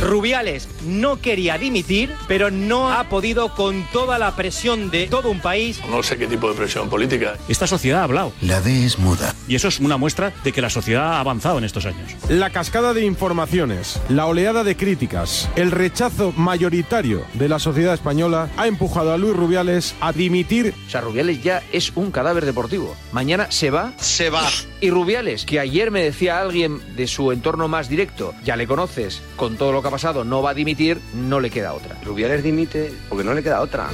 [0.01, 5.39] Rubiales no quería dimitir, pero no ha podido con toda la presión de todo un
[5.39, 5.81] país.
[5.89, 7.35] No sé qué tipo de presión política.
[7.47, 8.33] Esta sociedad ha hablado.
[8.41, 9.35] La D es muda.
[9.47, 12.15] Y eso es una muestra de que la sociedad ha avanzado en estos años.
[12.29, 18.49] La cascada de informaciones, la oleada de críticas, el rechazo mayoritario de la sociedad española
[18.57, 20.73] ha empujado a Luis Rubiales a dimitir.
[20.87, 22.95] O sea, Rubiales ya es un cadáver deportivo.
[23.11, 23.93] Mañana se va.
[23.97, 24.47] Se va.
[24.81, 29.21] Y Rubiales, que ayer me decía alguien de su entorno más directo, ya le conoces,
[29.35, 31.95] con todo lo que ha pasado, no va a dimitir, no le queda otra.
[32.03, 33.87] Rubiales dimite porque no le queda otra.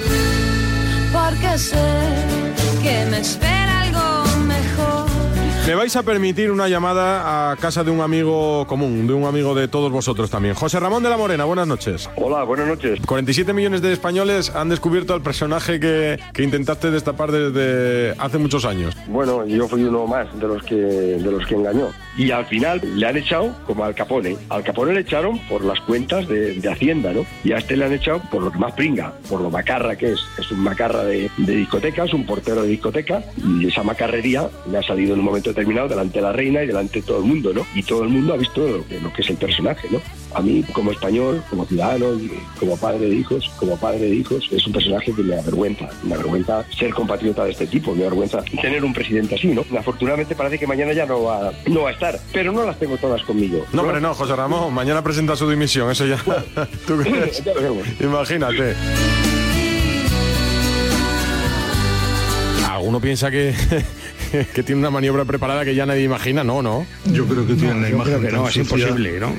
[1.12, 1.78] Porque sé
[2.84, 5.06] que me espera algo mejor.
[5.66, 9.56] Me vais a permitir una llamada a casa de un amigo común, de un amigo
[9.56, 10.54] de todos vosotros también.
[10.54, 12.08] José Ramón de la Morena, buenas noches.
[12.18, 13.00] Hola, buenas noches.
[13.06, 18.64] 47 millones de españoles han descubierto al personaje que, que intentaste destapar desde hace muchos
[18.66, 18.96] años.
[19.08, 21.88] Bueno, yo fui uno más de los que de los que engañó.
[22.18, 24.38] Y al final le han echado como al Capone.
[24.50, 27.26] Al Capone le echaron por las cuentas de, de Hacienda, ¿no?
[27.44, 30.14] Y a este le han echado por lo que más pringa, por lo macarra que
[30.14, 30.20] es.
[30.38, 33.24] Es un macarra de, de discoteca, es un portero de discoteca.
[33.38, 36.68] Y esa macarrería le ha salido en un momento determinado delante de la reina y
[36.68, 37.66] delante de todo el mundo, ¿no?
[37.76, 40.00] Y todo el mundo ha visto lo lo que es el personaje, ¿no?
[40.36, 42.30] A mí, como español, como ciudadano, y
[42.60, 45.90] como padre de hijos, como padre de hijos, es un personaje que me avergüenza.
[46.04, 49.64] Me avergüenza ser compatriota de este tipo, me avergüenza tener un presidente así, ¿no?
[49.80, 52.98] Afortunadamente parece que mañana ya no va, no va a estar, pero no las tengo
[52.98, 53.66] todas conmigo.
[53.72, 56.18] No, hombre, no, José Ramón, mañana presenta su dimisión, eso ya.
[56.88, 57.44] ¿Tú crees?
[57.44, 57.54] Ya.
[58.02, 58.76] Imagínate.
[62.70, 63.54] Alguno piensa que,
[64.54, 66.86] que tiene una maniobra preparada que ya nadie imagina, no, no.
[67.06, 69.34] Yo creo que tiene una yo imagen que no, es imposible, ¿no?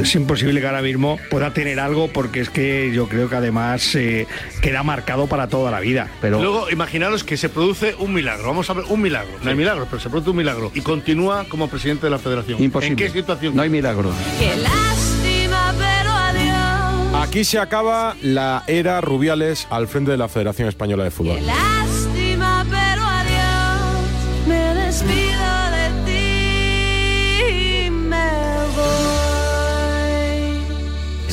[0.00, 3.94] Es imposible que ahora mismo pueda tener algo porque es que yo creo que además
[3.94, 4.26] eh,
[4.60, 6.08] queda marcado para toda la vida.
[6.20, 8.46] Pero Luego, imaginaros que se produce un milagro.
[8.46, 9.32] Vamos a ver, un milagro.
[9.42, 10.70] No hay milagro, pero se produce un milagro.
[10.74, 12.62] Y continúa como presidente de la federación.
[12.62, 12.92] Imposible.
[12.92, 13.54] ¿En qué situación?
[13.54, 14.10] no hay milagro.
[14.38, 17.28] Qué lástima, pero adiós.
[17.28, 21.38] Aquí se acaba la era Rubiales al frente de la Federación Española de Fútbol.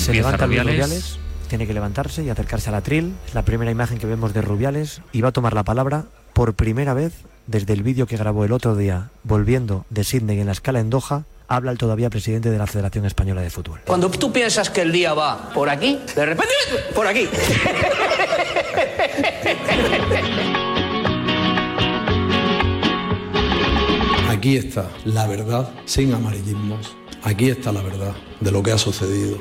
[0.04, 0.74] Se levanta Rubiales.
[0.74, 3.14] Rubiales, tiene que levantarse y acercarse al atril.
[3.26, 6.56] Es la primera imagen que vemos de Rubiales y va a tomar la palabra por
[6.56, 7.14] primera vez
[7.47, 10.89] desde el vídeo que grabó el otro día volviendo de Sydney en la escala en
[10.89, 11.24] Doha.
[11.47, 13.80] Habla el todavía presidente de la Federación Española de Fútbol.
[13.86, 16.54] Cuando tú piensas que el día va por aquí, de repente,
[16.93, 17.30] por aquí.
[24.30, 26.97] Aquí está la verdad, sin amarillismos.
[27.24, 29.38] Aquí está la verdad de lo que ha sucedido.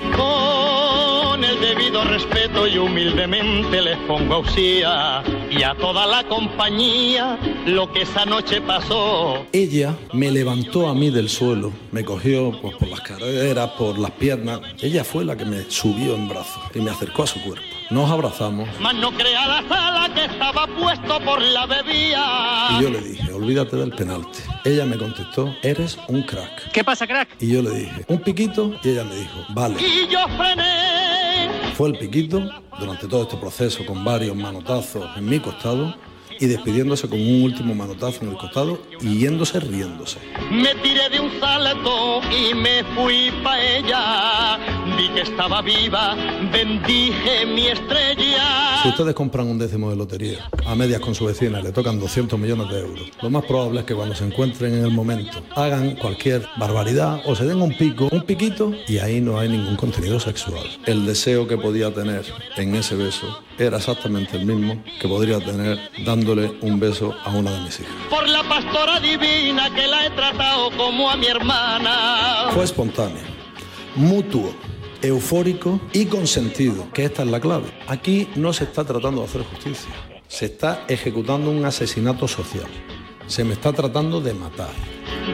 [2.05, 8.25] Respeto y humildemente les pongo a Usía y a toda la compañía lo que esa
[8.25, 9.45] noche pasó.
[9.53, 14.11] Ella me levantó a mí del suelo, me cogió pues, por las caderas, por las
[14.13, 14.61] piernas.
[14.81, 17.65] Ella fue la que me subió en brazos y me acercó a su cuerpo.
[17.91, 22.69] Nos abrazamos Mas no crea la sala que estaba puesto por la bebida.
[22.79, 24.41] y yo le dije, olvídate del penalti.
[24.65, 26.71] Ella me contestó, eres un crack.
[26.73, 27.29] ¿Qué pasa, crack?
[27.41, 29.77] Y yo le dije, un piquito y ella me dijo, vale.
[29.81, 31.22] Y yo frené.
[31.77, 32.41] Fue el piquito
[32.79, 35.95] durante todo este proceso con varios manotazos en mi costado
[36.41, 40.19] y despidiéndose con un último manotazo en el costado y yéndose riéndose.
[40.51, 44.59] Me tiré de un salto y me fui pa' ella.
[44.97, 46.15] Vi que estaba viva,
[46.53, 48.81] bendije mi estrella.
[48.83, 52.39] Si ustedes compran un décimo de lotería a medias con su vecina le tocan 200
[52.39, 55.97] millones de euros, lo más probable es que cuando se encuentren en el momento hagan
[55.97, 60.19] cualquier barbaridad o se den un pico, un piquito y ahí no hay ningún contenido
[60.19, 60.65] sexual.
[60.87, 62.25] El deseo que podía tener
[62.57, 63.27] en ese beso
[63.59, 65.79] era exactamente el mismo que podría tener
[66.23, 67.93] dándole un beso a una de mis hijas.
[68.09, 72.49] Por la pastora divina que la he tratado como a mi hermana.
[72.53, 73.23] Fue espontáneo,
[73.97, 74.55] mutuo,
[75.01, 77.67] eufórico y consentido, que esta es la clave.
[77.89, 79.91] Aquí no se está tratando de hacer justicia,
[80.29, 82.69] se está ejecutando un asesinato social.
[83.33, 84.69] Se me está tratando de matar.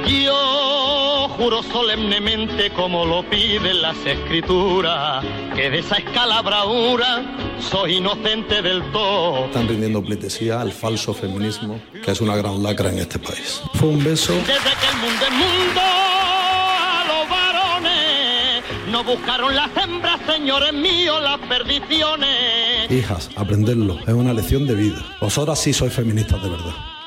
[0.07, 5.25] Yo juro solemnemente como lo piden las escrituras,
[5.57, 7.25] que de esa escala bravura
[7.59, 9.47] soy inocente del todo.
[9.47, 13.63] Están rindiendo pleitesía al falso feminismo, que es una gran lacra en este país.
[13.75, 19.77] Fue un beso Desde que el mundo es mundo, a los varones no buscaron las
[19.77, 22.89] hembras, señores míos, las perdiciones.
[22.93, 25.05] Hijas, aprenderlo es una lección de vida.
[25.21, 26.98] Vosotras sí sois feministas de verdad.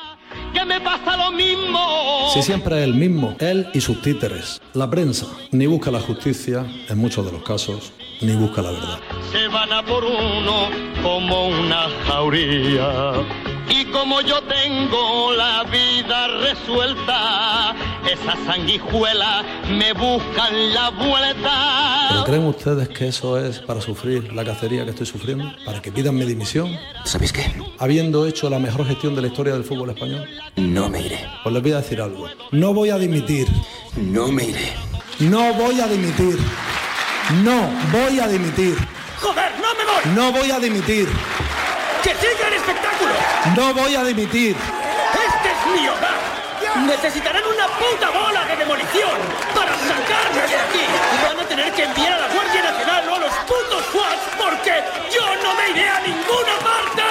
[0.52, 2.30] Que me pasa lo mismo.
[2.32, 4.60] Si siempre es el mismo, él y sus títeres.
[4.74, 8.98] La prensa ni busca la justicia, en muchos de los casos, ni busca la verdad.
[9.32, 10.68] se van a por uno
[11.02, 13.12] como una jauría.
[13.68, 17.74] Y como yo tengo la vida resuelta,
[18.10, 22.24] esas sanguijuelas me buscan la ¿Pero vuelta.
[22.26, 25.50] creen ustedes que eso es para sufrir la cacería que estoy sufriendo?
[25.64, 26.76] ¿Para que pidan mi dimisión?
[27.04, 27.50] ¿Sabéis qué?
[27.78, 30.28] Habiendo hecho la mejor gestión de la historia del fútbol español.
[30.56, 31.26] No me iré.
[31.42, 32.28] Pues les voy a decir algo.
[32.50, 33.46] No voy a dimitir.
[33.96, 34.72] No me iré.
[35.20, 36.38] No voy a dimitir.
[37.44, 38.76] No voy a dimitir.
[39.20, 40.14] ¡Joder, no me voy!
[40.16, 41.08] No voy a dimitir.
[42.02, 43.12] ¡Que siga el espectáculo!
[43.56, 44.56] No voy a dimitir.
[44.56, 46.32] ¡Este es mi hogar!
[46.86, 49.10] Necesitarán una puta bola de demolición
[49.54, 50.80] para sacarme de aquí.
[50.80, 54.18] Y van a tener que enviar a la Guardia Nacional o a los putos SWAT
[54.38, 54.82] porque
[55.14, 57.02] yo no me iré a ninguna parte.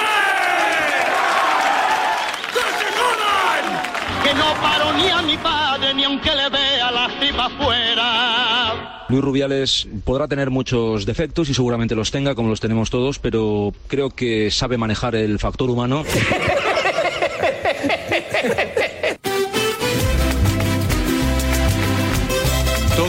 [2.52, 3.64] ¡Que se jodan!
[4.24, 7.91] Que no paro ni a mi padre ni aunque le vea la tripa afuera.
[9.12, 13.74] Luis Rubiales podrá tener muchos defectos y seguramente los tenga, como los tenemos todos, pero
[13.86, 16.02] creo que sabe manejar el factor humano.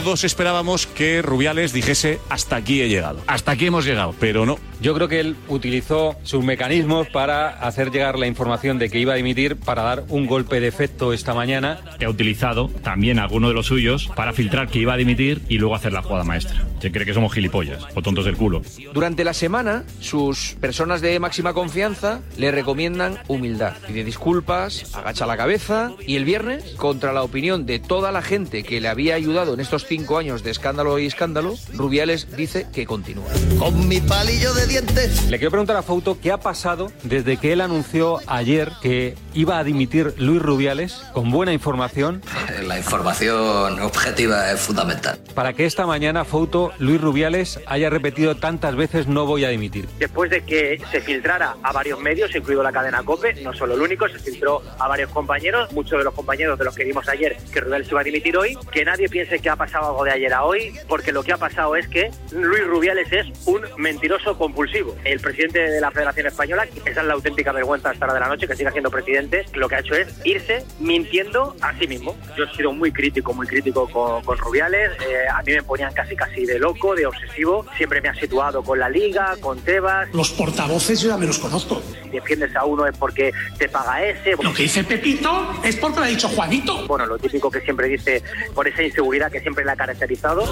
[0.04, 3.22] Todos esperábamos que Rubiales dijese hasta aquí he llegado.
[3.26, 4.58] Hasta aquí hemos llegado, pero no.
[4.82, 9.14] Yo creo que él utilizó sus mecanismos para hacer llegar la información de que iba
[9.14, 11.80] a dimitir para dar un golpe de efecto esta mañana.
[11.98, 15.56] que ha utilizado también alguno de los suyos para filtrar que iba a dimitir y
[15.56, 16.66] luego hacer la jugada maestra.
[16.82, 18.60] Se cree que somos gilipollas o tontos del culo.
[18.92, 23.72] Durante la semana, sus personas de máxima confianza le recomiendan humildad.
[23.86, 28.64] Pide disculpas, agacha la cabeza y el viernes, contra la opinión de toda la gente
[28.64, 32.84] que le había ayudado en estos cinco años de escándalo y escándalo, Rubiales dice que
[32.84, 33.26] continúa.
[33.60, 35.30] Con mi palillo de valientes.
[35.30, 39.56] Le quiero preguntar a Fouto qué ha pasado desde que él anunció ayer que iba
[39.58, 42.22] a dimitir Luis Rubiales con buena información
[42.66, 45.18] La información objetiva es fundamental.
[45.34, 49.88] para que esta mañana Fouto Luis Rubiales haya repetido tantas veces no voy a dimitir.
[49.98, 53.80] Después de que se filtrara a varios medios, incluido la cadena COPE, no solo el
[53.80, 57.36] único, se filtró a varios compañeros, muchos de los compañeros de los que vimos ayer
[57.52, 60.32] que Rubiales iba a dimitir hoy, que nadie piense que ha pasado algo de ayer
[60.32, 64.96] a hoy, porque lo que ha pasado es que Luis Rubiales es un mentiroso compulsivo.
[65.04, 68.28] El presidente de la Federación Española, esa es la auténtica vergüenza hasta la de la
[68.28, 72.16] noche, que siga siendo presidente, lo que ha hecho es irse mintiendo a sí mismo.
[72.36, 75.92] Yo he sido muy crítico, muy crítico con, con Rubiales, eh, a mí me ponían
[75.92, 80.08] casi casi de loco, de obsesivo, siempre me ha situado con la Liga, con Tebas,
[80.12, 81.82] Los portavoces yo ya me los conozco.
[82.02, 84.32] si defiendes a uno es porque te paga ese.
[84.42, 86.86] Lo que dice Pepito es porque lo ha dicho Juanito.
[86.86, 88.22] Bueno, lo típico que siempre dice
[88.54, 90.42] por esa inseguridad que siempre le ha caracterizado.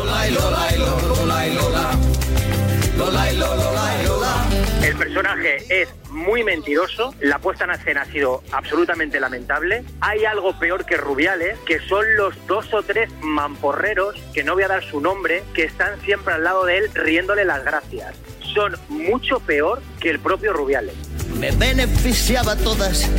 [4.82, 9.84] El personaje es muy mentiroso, la puesta en escena ha sido absolutamente lamentable.
[10.00, 14.64] Hay algo peor que Rubiales, que son los dos o tres mamporreros, que no voy
[14.64, 18.14] a dar su nombre, que están siempre al lado de él riéndole las gracias.
[18.54, 20.94] Son mucho peor que el propio Rubiales.
[21.38, 23.10] Me beneficiaba a todas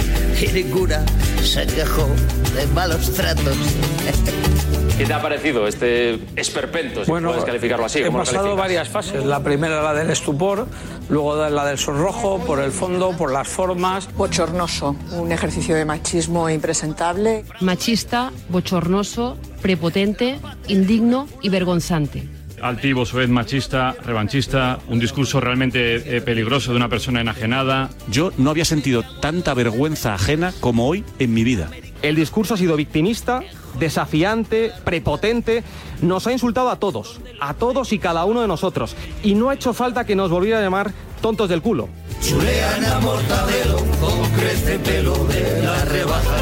[0.41, 1.05] y ninguna
[1.41, 2.07] se quejó
[2.55, 3.57] de malos tratos.
[4.97, 7.99] ¿Qué te ha parecido este esperpento, si puedes calificarlo así?
[7.99, 9.25] He ¿Cómo lo pasado varias fases.
[9.25, 10.67] La primera la del estupor,
[11.09, 14.07] luego la del sonrojo, por el fondo, por las formas.
[14.13, 17.43] Bochornoso, un ejercicio de machismo impresentable.
[17.59, 22.32] Machista, bochornoso, prepotente, indigno y vergonzante.
[22.63, 27.89] Altivo, soez machista, revanchista, un discurso realmente eh, peligroso de una persona enajenada.
[28.09, 31.69] Yo no había sentido tanta vergüenza ajena como hoy en mi vida.
[32.01, 33.41] El discurso ha sido victimista,
[33.79, 35.65] desafiante, prepotente.
[36.01, 38.95] Nos ha insultado a todos, a todos y cada uno de nosotros.
[39.23, 41.89] Y no ha hecho falta que nos volviera a llamar tontos del culo.
[42.21, 46.37] Chulean a mortadelo con crece pelo de la rebaja.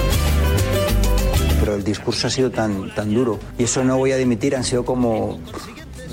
[1.59, 3.39] pero el discurso ha sido tan, tan duro.
[3.57, 5.39] Y eso no voy a dimitir, han sido como,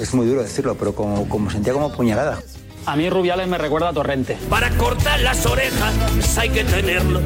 [0.01, 2.41] es muy duro decirlo, pero como, sentía como puñalada.
[2.89, 4.39] A mí Rubiales me recuerda a Torrente.
[4.49, 7.23] Para cortar las orejas hay que tenerlos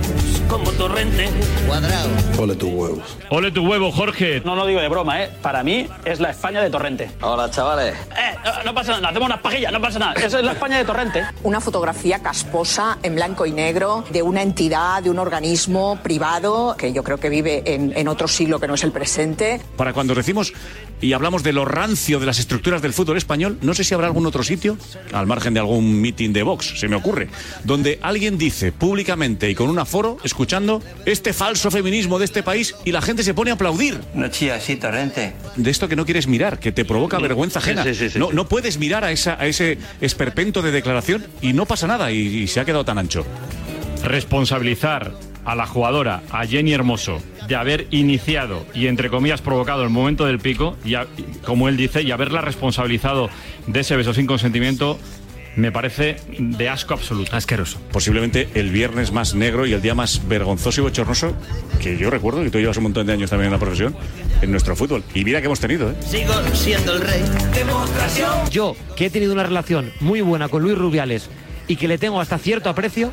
[0.49, 1.31] como torrente.
[1.69, 2.09] Cuadrado.
[2.37, 3.17] Ole tus huevos.
[3.31, 4.43] Ole tu huevo, Jorge.
[4.45, 5.31] No lo digo de broma, ¿eh?
[5.41, 7.13] Para mí es la España de Torrente.
[7.21, 7.95] Hola, chavales.
[7.95, 10.15] Eh, no, no pasa nada, hacemos unas pajillas, no pasa nada.
[10.15, 11.25] Esa es la España de Torrente.
[11.45, 16.93] Una fotografía casposa en blanco y negro de una entidad, de un organismo privado que
[16.93, 19.61] yo creo que vive en, en otro siglo que no es el presente.
[19.77, 20.53] Para cuando decimos
[21.01, 24.07] y hablamos de lo rancio de las estructuras del fútbol español, no sé si habrá
[24.07, 24.77] algún otro sitio,
[25.13, 27.29] al margen de algún meeting de Vox, se me ocurre,
[27.65, 32.75] donde alguien dice públicamente y con un aforo, escuchando, este falso feminismo de este país
[32.85, 34.01] y la gente se pone a aplaudir.
[34.15, 35.33] No chía así, Torrente.
[35.57, 37.85] De esto que no quieres mirar, que te provoca vergüenza ajena.
[37.85, 38.37] sí, sí, sí, no, sí.
[38.37, 42.19] no puedes mirar a, esa, a ese esperpento de declaración y no pasa nada y,
[42.19, 43.25] y se ha quedado tan ancho.
[44.03, 45.13] Responsabilizar
[45.45, 50.25] a la jugadora, a Jenny Hermoso, de haber iniciado y entre comillas provocado el momento
[50.27, 53.29] del pico, y a- y como él dice, y haberla responsabilizado
[53.67, 54.99] de ese beso sin consentimiento,
[55.57, 57.35] me parece de asco absoluto.
[57.37, 57.79] Asqueroso.
[57.93, 61.35] Posiblemente el viernes más negro y el día más vergonzoso y bochornoso
[61.81, 63.95] que yo recuerdo, que tú llevas un montón de años también en la profesión,
[64.41, 65.03] en nuestro fútbol.
[65.15, 65.95] Y mira que hemos tenido, ¿eh?
[66.01, 67.23] Sigo siendo el rey.
[67.55, 68.51] Demostración.
[68.51, 71.29] Yo, que he tenido una relación muy buena con Luis Rubiales
[71.69, 73.13] y que le tengo hasta cierto aprecio,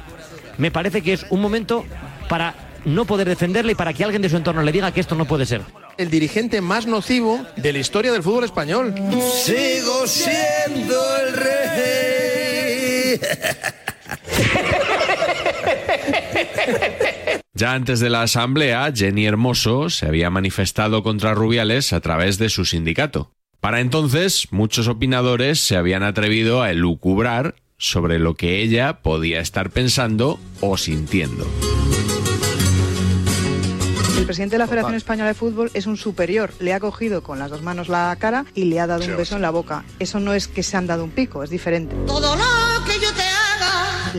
[0.57, 1.85] me parece que es un momento
[2.27, 5.15] para no poder defenderle y para que alguien de su entorno le diga que esto
[5.15, 5.61] no puede ser.
[5.97, 8.95] El dirigente más nocivo de la historia del fútbol español.
[9.43, 12.28] Sigo siendo el rey.
[17.59, 22.47] Ya antes de la asamblea, Jenny Hermoso se había manifestado contra Rubiales a través de
[22.47, 23.33] su sindicato.
[23.59, 29.71] Para entonces, muchos opinadores se habían atrevido a elucubrar sobre lo que ella podía estar
[29.71, 31.45] pensando o sintiendo.
[34.17, 36.53] El presidente de la Federación Española de Fútbol es un superior.
[36.59, 39.35] Le ha cogido con las dos manos la cara y le ha dado un beso
[39.35, 39.83] en la boca.
[39.99, 41.93] Eso no es que se han dado un pico, es diferente.
[42.05, 42.68] Todo lo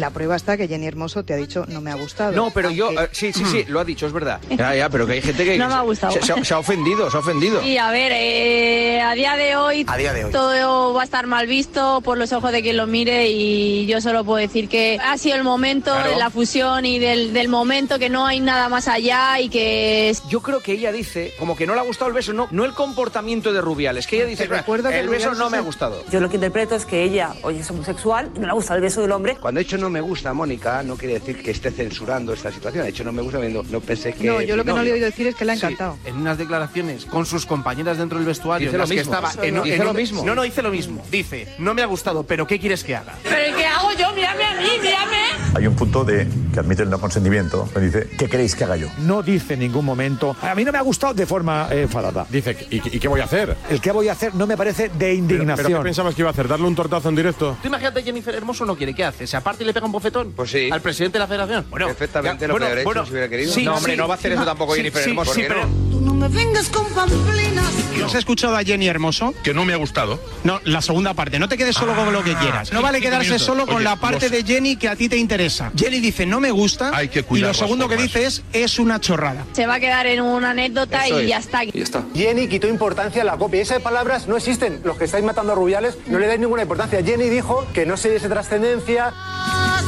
[0.01, 2.33] La prueba está que Jenny Hermoso te ha dicho no me ha gustado.
[2.33, 4.41] No, pero yo, eh, sí, sí, sí, lo ha dicho, es verdad.
[4.51, 6.13] Ya, ya, pero que hay gente que No me ha gustado.
[6.15, 7.63] Se, se ha- se ha ofendido, se ha ofendido.
[7.63, 10.33] Y a ver, eh, a día de hoy A día de hoy.
[10.33, 14.01] todo va a estar mal visto por los ojos de quien lo mire y yo
[14.01, 16.11] solo puedo decir que ha sido el momento Claro.
[16.11, 20.09] de la fusión y del, del momento que no hay nada más allá y que
[20.11, 22.49] es- Yo creo que ella dice, como que no le ha gustado el beso, no,
[22.51, 25.61] no el comportamiento de Rubiales, que ella dice, recuerdo que el beso no me ha
[25.61, 26.03] gustado.
[26.11, 28.81] Yo lo que interpreto es que ella hoy es homosexual y no le gusta el
[28.81, 29.37] beso del hombre.
[29.37, 32.85] Cuando he dicho no me gusta, Mónica, no quiere decir que esté censurando esta situación.
[32.85, 34.25] De hecho, no me gusta viendo, no pensé que.
[34.27, 35.97] No, yo lo que no le he oído decir es que le ha encantado.
[36.05, 38.69] En unas declaraciones con sus compañeras dentro del vestuario.
[38.69, 39.13] Dice en lo las que mismo.
[39.15, 39.65] estaba Eso en- no.
[39.65, 40.25] en Dice lo mismo.
[40.25, 41.03] No, no, dice lo mismo.
[41.11, 43.15] Dice, no me ha gustado, pero ¿qué quieres que haga?
[43.23, 45.17] Pero ¿qué hago yo, mírame a mí, mírame.
[45.55, 48.77] Hay un punto de que admite el no consentimiento, que dice, ¿qué queréis que haga
[48.77, 48.89] yo?
[48.99, 52.25] No dice en ningún momento, a mí no me ha gustado de forma eh, enfadada.
[52.31, 53.57] Dice, ¿y, y qué voy a hacer?
[53.69, 55.67] El que voy a hacer no me parece de ¿Pero, indignación.
[55.67, 56.47] pero qué pensabas que iba a hacer?
[56.47, 57.57] ¿Darle un tortazo en directo?
[57.61, 59.27] Tú imagínate Jennifer Hermoso no quiere, ¿qué hace?
[59.27, 60.33] ¿Se aparte y le pega un bofetón?
[60.33, 60.69] Pues sí.
[60.71, 61.67] ¿Al presidente de la federación?
[61.71, 63.53] Bueno, Perfectamente ya, lo bueno, que hubiera bueno, hecho si hubiera querido.
[63.53, 65.35] sí, no, hombre, sí, no va a hacer eso tampoco sí, Jennifer sí, Hermoso.
[65.35, 65.90] sí, ¿por qué pero- no?
[66.21, 67.65] Me vengas con pamplinas.
[67.99, 69.33] ¿No has escuchado a Jenny Hermoso?
[69.43, 70.21] Que no me ha gustado.
[70.45, 71.39] No, la segunda parte.
[71.39, 72.71] No te quedes solo con lo que quieras.
[72.75, 73.47] No vale quedarse minutos.
[73.47, 75.73] solo con Oye, la parte de Jenny que a ti te interesa.
[75.75, 78.43] Jenny dice no me gusta Hay que y cuidar lo las segundo que dice es
[78.53, 79.47] es una chorrada.
[79.55, 81.65] Se va a quedar en una anécdota y ya está.
[81.65, 82.05] Y está.
[82.15, 83.63] Jenny quitó importancia a la copia.
[83.63, 84.83] Esas palabras no existen.
[84.85, 87.03] Los que estáis matando a Rubiales no le dais ninguna importancia.
[87.03, 89.15] Jenny dijo que no se diese trascendencia.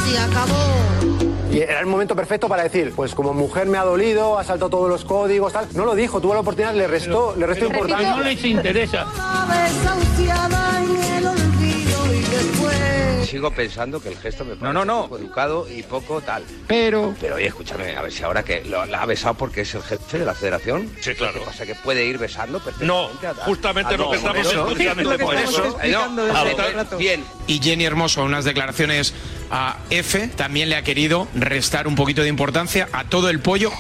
[0.09, 1.12] Se acabó.
[1.53, 4.71] Y era el momento perfecto para decir, pues como mujer me ha dolido, ha saltado
[4.71, 5.67] todos los códigos, tal.
[5.75, 8.49] No lo dijo, tuvo la oportunidad, le restó, le restó importancia.
[8.49, 9.05] interesa.
[9.15, 10.83] La desahuciada
[13.27, 15.03] Sigo pensando que el gesto me parece No, no, no.
[15.05, 16.45] poco educado y poco tal.
[16.67, 17.15] Pero...
[17.19, 19.83] Pero oye, escúchame, a ver si ahora que lo, la ha besado porque es el
[19.83, 20.91] jefe de la federación.
[21.01, 21.35] Sí, claro.
[21.41, 21.65] ¿Qué pasa?
[21.65, 23.41] ¿Que puede ir besando No, perfectamente?
[23.41, 25.79] a- justamente a- lo que estamos exclusivamente por eso.
[25.91, 29.15] No, Bien, Y Jenny Hermoso, unas declaraciones
[29.51, 33.71] a F, también le ha querido restar un poquito de importancia a todo el pollo.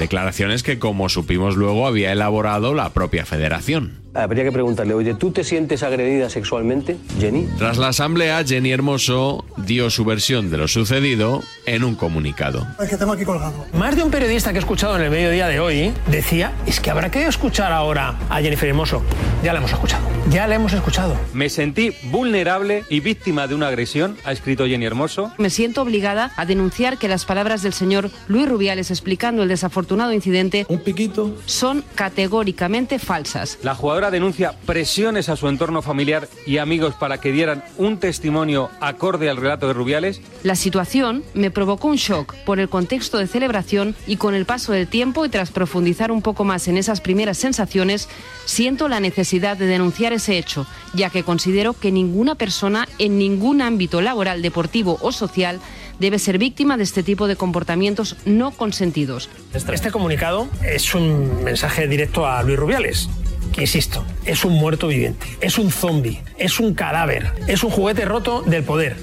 [0.00, 4.00] Declaraciones que, como supimos luego, había elaborado la propia federación.
[4.14, 7.46] Habría que preguntarle, oye, ¿tú te sientes agredida sexualmente, Jenny?
[7.58, 12.66] Tras la asamblea, Jenny Hermoso dio su versión de lo sucedido en un comunicado.
[12.82, 13.66] Es que tengo aquí colgado.
[13.74, 16.90] Más de un periodista que he escuchado en el mediodía de hoy decía, es que
[16.90, 19.02] habrá que escuchar ahora a Jennifer Hermoso.
[19.44, 20.02] Ya la hemos escuchado.
[20.30, 21.14] Ya la hemos escuchado.
[21.32, 25.32] Me sentí vulnerable y víctima de una agresión, ha escrito Jenny Hermoso.
[25.38, 30.12] Me siento obligada a denunciar que las palabras del señor Luis Rubiales explicando el desafortunado
[30.12, 31.36] incidente Un piquito.
[31.46, 33.58] son categóricamente falsas.
[33.62, 38.70] La jugadora denuncia presiones a su entorno familiar y amigos para que dieran un testimonio
[38.80, 40.20] acorde al relato de Rubiales.
[40.42, 44.72] La situación me provocó un shock por el contexto de celebración y con el paso
[44.72, 48.08] del tiempo y tras profundizar un poco más en esas primeras sensaciones,
[48.44, 53.62] siento la necesidad de denunciar ese hecho, ya que considero que ninguna persona en ningún
[53.62, 55.60] ámbito laboral, deportivo o social
[55.98, 59.28] debe ser víctima de este tipo de comportamientos no consentidos.
[59.52, 63.08] Este comunicado es un mensaje directo a Luis Rubiales.
[63.52, 68.04] Que insisto, es un muerto viviente, es un zombie, es un cadáver, es un juguete
[68.04, 68.96] roto del poder.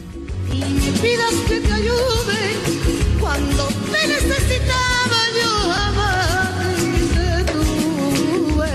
[0.51, 0.61] Y
[1.01, 2.55] pidas que te ayude
[3.19, 6.77] cuando te necesitaba yo jamás
[7.13, 8.73] te tuve.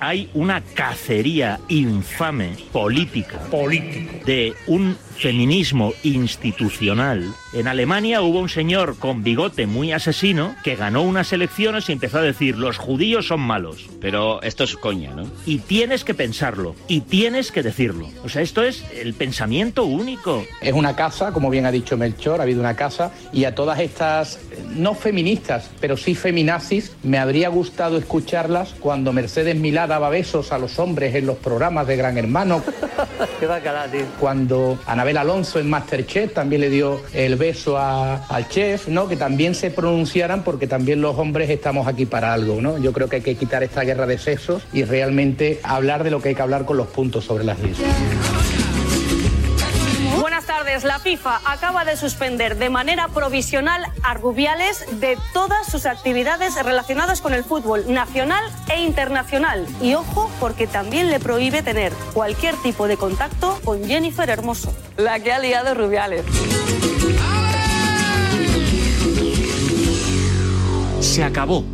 [0.00, 7.34] Hay una cacería infame política, político, de un feminismo institucional.
[7.52, 12.18] En Alemania hubo un señor con bigote muy asesino que ganó unas elecciones y empezó
[12.18, 13.88] a decir los judíos son malos.
[14.00, 15.26] Pero esto es coña, ¿no?
[15.46, 18.08] Y tienes que pensarlo, y tienes que decirlo.
[18.24, 20.44] O sea, esto es el pensamiento único.
[20.60, 23.80] Es una casa, como bien ha dicho Melchor, ha habido una casa, y a todas
[23.80, 24.40] estas,
[24.74, 30.58] no feministas, pero sí feminazis, me habría gustado escucharlas cuando Mercedes Milá daba besos a
[30.58, 32.62] los hombres en los programas de Gran Hermano.
[33.40, 34.06] Qué bacala, tío.
[34.18, 39.06] Cuando Anabel Alonso en Masterchef también le dio el beso a- al chef, ¿no?
[39.06, 42.78] Que también se pronunciaran porque también los hombres estamos aquí para algo, ¿no?
[42.78, 46.22] Yo creo que hay que quitar esta guerra de sexos y realmente hablar de lo
[46.22, 47.86] que hay que hablar con los puntos sobre las islas.
[50.64, 57.20] La FIFA acaba de suspender de manera provisional a Rubiales de todas sus actividades relacionadas
[57.20, 58.42] con el fútbol nacional
[58.74, 59.66] e internacional.
[59.82, 64.74] Y ojo, porque también le prohíbe tener cualquier tipo de contacto con Jennifer Hermoso.
[64.96, 66.24] La que ha liado Rubiales.
[71.00, 71.73] Se acabó.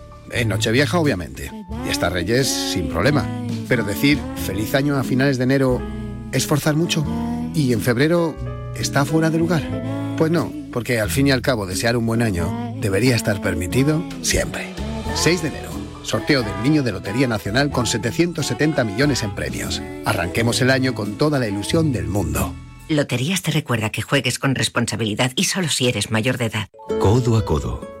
[0.33, 1.51] En Nochevieja, obviamente.
[1.85, 3.25] Y hasta Reyes, sin problema.
[3.67, 5.81] Pero decir feliz año a finales de enero
[6.31, 7.05] es forzar mucho.
[7.53, 8.35] ¿Y en febrero
[8.75, 10.15] está fuera de lugar?
[10.17, 14.03] Pues no, porque al fin y al cabo desear un buen año debería estar permitido
[14.21, 14.73] siempre.
[15.15, 15.71] 6 de enero.
[16.03, 19.81] Sorteo del Niño de Lotería Nacional con 770 millones en premios.
[20.05, 22.53] Arranquemos el año con toda la ilusión del mundo.
[22.89, 26.69] Loterías te recuerda que juegues con responsabilidad y solo si eres mayor de edad.
[26.99, 28.00] Codo a codo,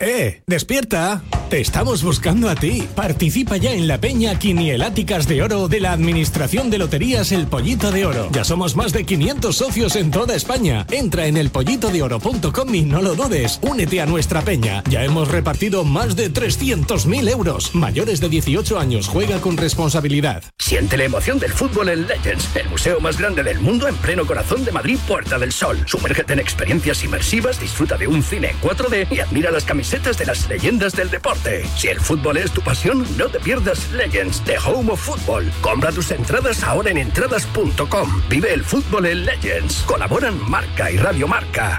[0.00, 0.42] ¡Eh!
[0.46, 1.22] ¡Despierta!
[1.50, 2.86] Te estamos buscando a ti.
[2.94, 7.90] Participa ya en la Peña Quinieláticas de Oro de la Administración de Loterías El Pollito
[7.90, 8.28] de Oro.
[8.32, 10.86] Ya somos más de 500 socios en toda España.
[10.90, 13.58] Entra en elpollitodeoro.com y no lo dudes.
[13.62, 14.84] Únete a nuestra peña.
[14.88, 17.74] Ya hemos repartido más de 300.000 euros.
[17.74, 20.44] Mayores de 18 años, juega con responsabilidad.
[20.58, 24.26] Siente la emoción del fútbol en Legends, el museo más grande del mundo en pleno
[24.26, 25.78] corazón de Madrid, Puerta del Sol.
[25.86, 30.26] Sumérgete en experiencias inmersivas, disfruta de un cine en 4D y admira las camisetas de
[30.26, 31.64] las leyendas del deporte.
[31.76, 35.50] Si el fútbol es tu pasión, no te pierdas Legends, The Home of Football.
[35.62, 38.22] Compra tus entradas ahora en entradas.com.
[38.28, 39.82] Vive el fútbol en Legends.
[39.86, 41.78] Colaboran Marca y Radio Marca.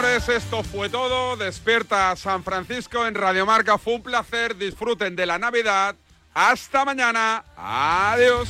[0.00, 1.36] Señores, esto fue todo.
[1.36, 3.78] Despierta San Francisco en Radio Marca.
[3.78, 4.56] Fue un placer.
[4.56, 5.96] Disfruten de la Navidad.
[6.34, 7.44] Hasta mañana.
[7.56, 8.48] Adiós.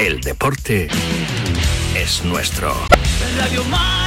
[0.00, 0.88] El deporte
[1.96, 2.74] es nuestro.
[3.38, 4.03] Radio Mar.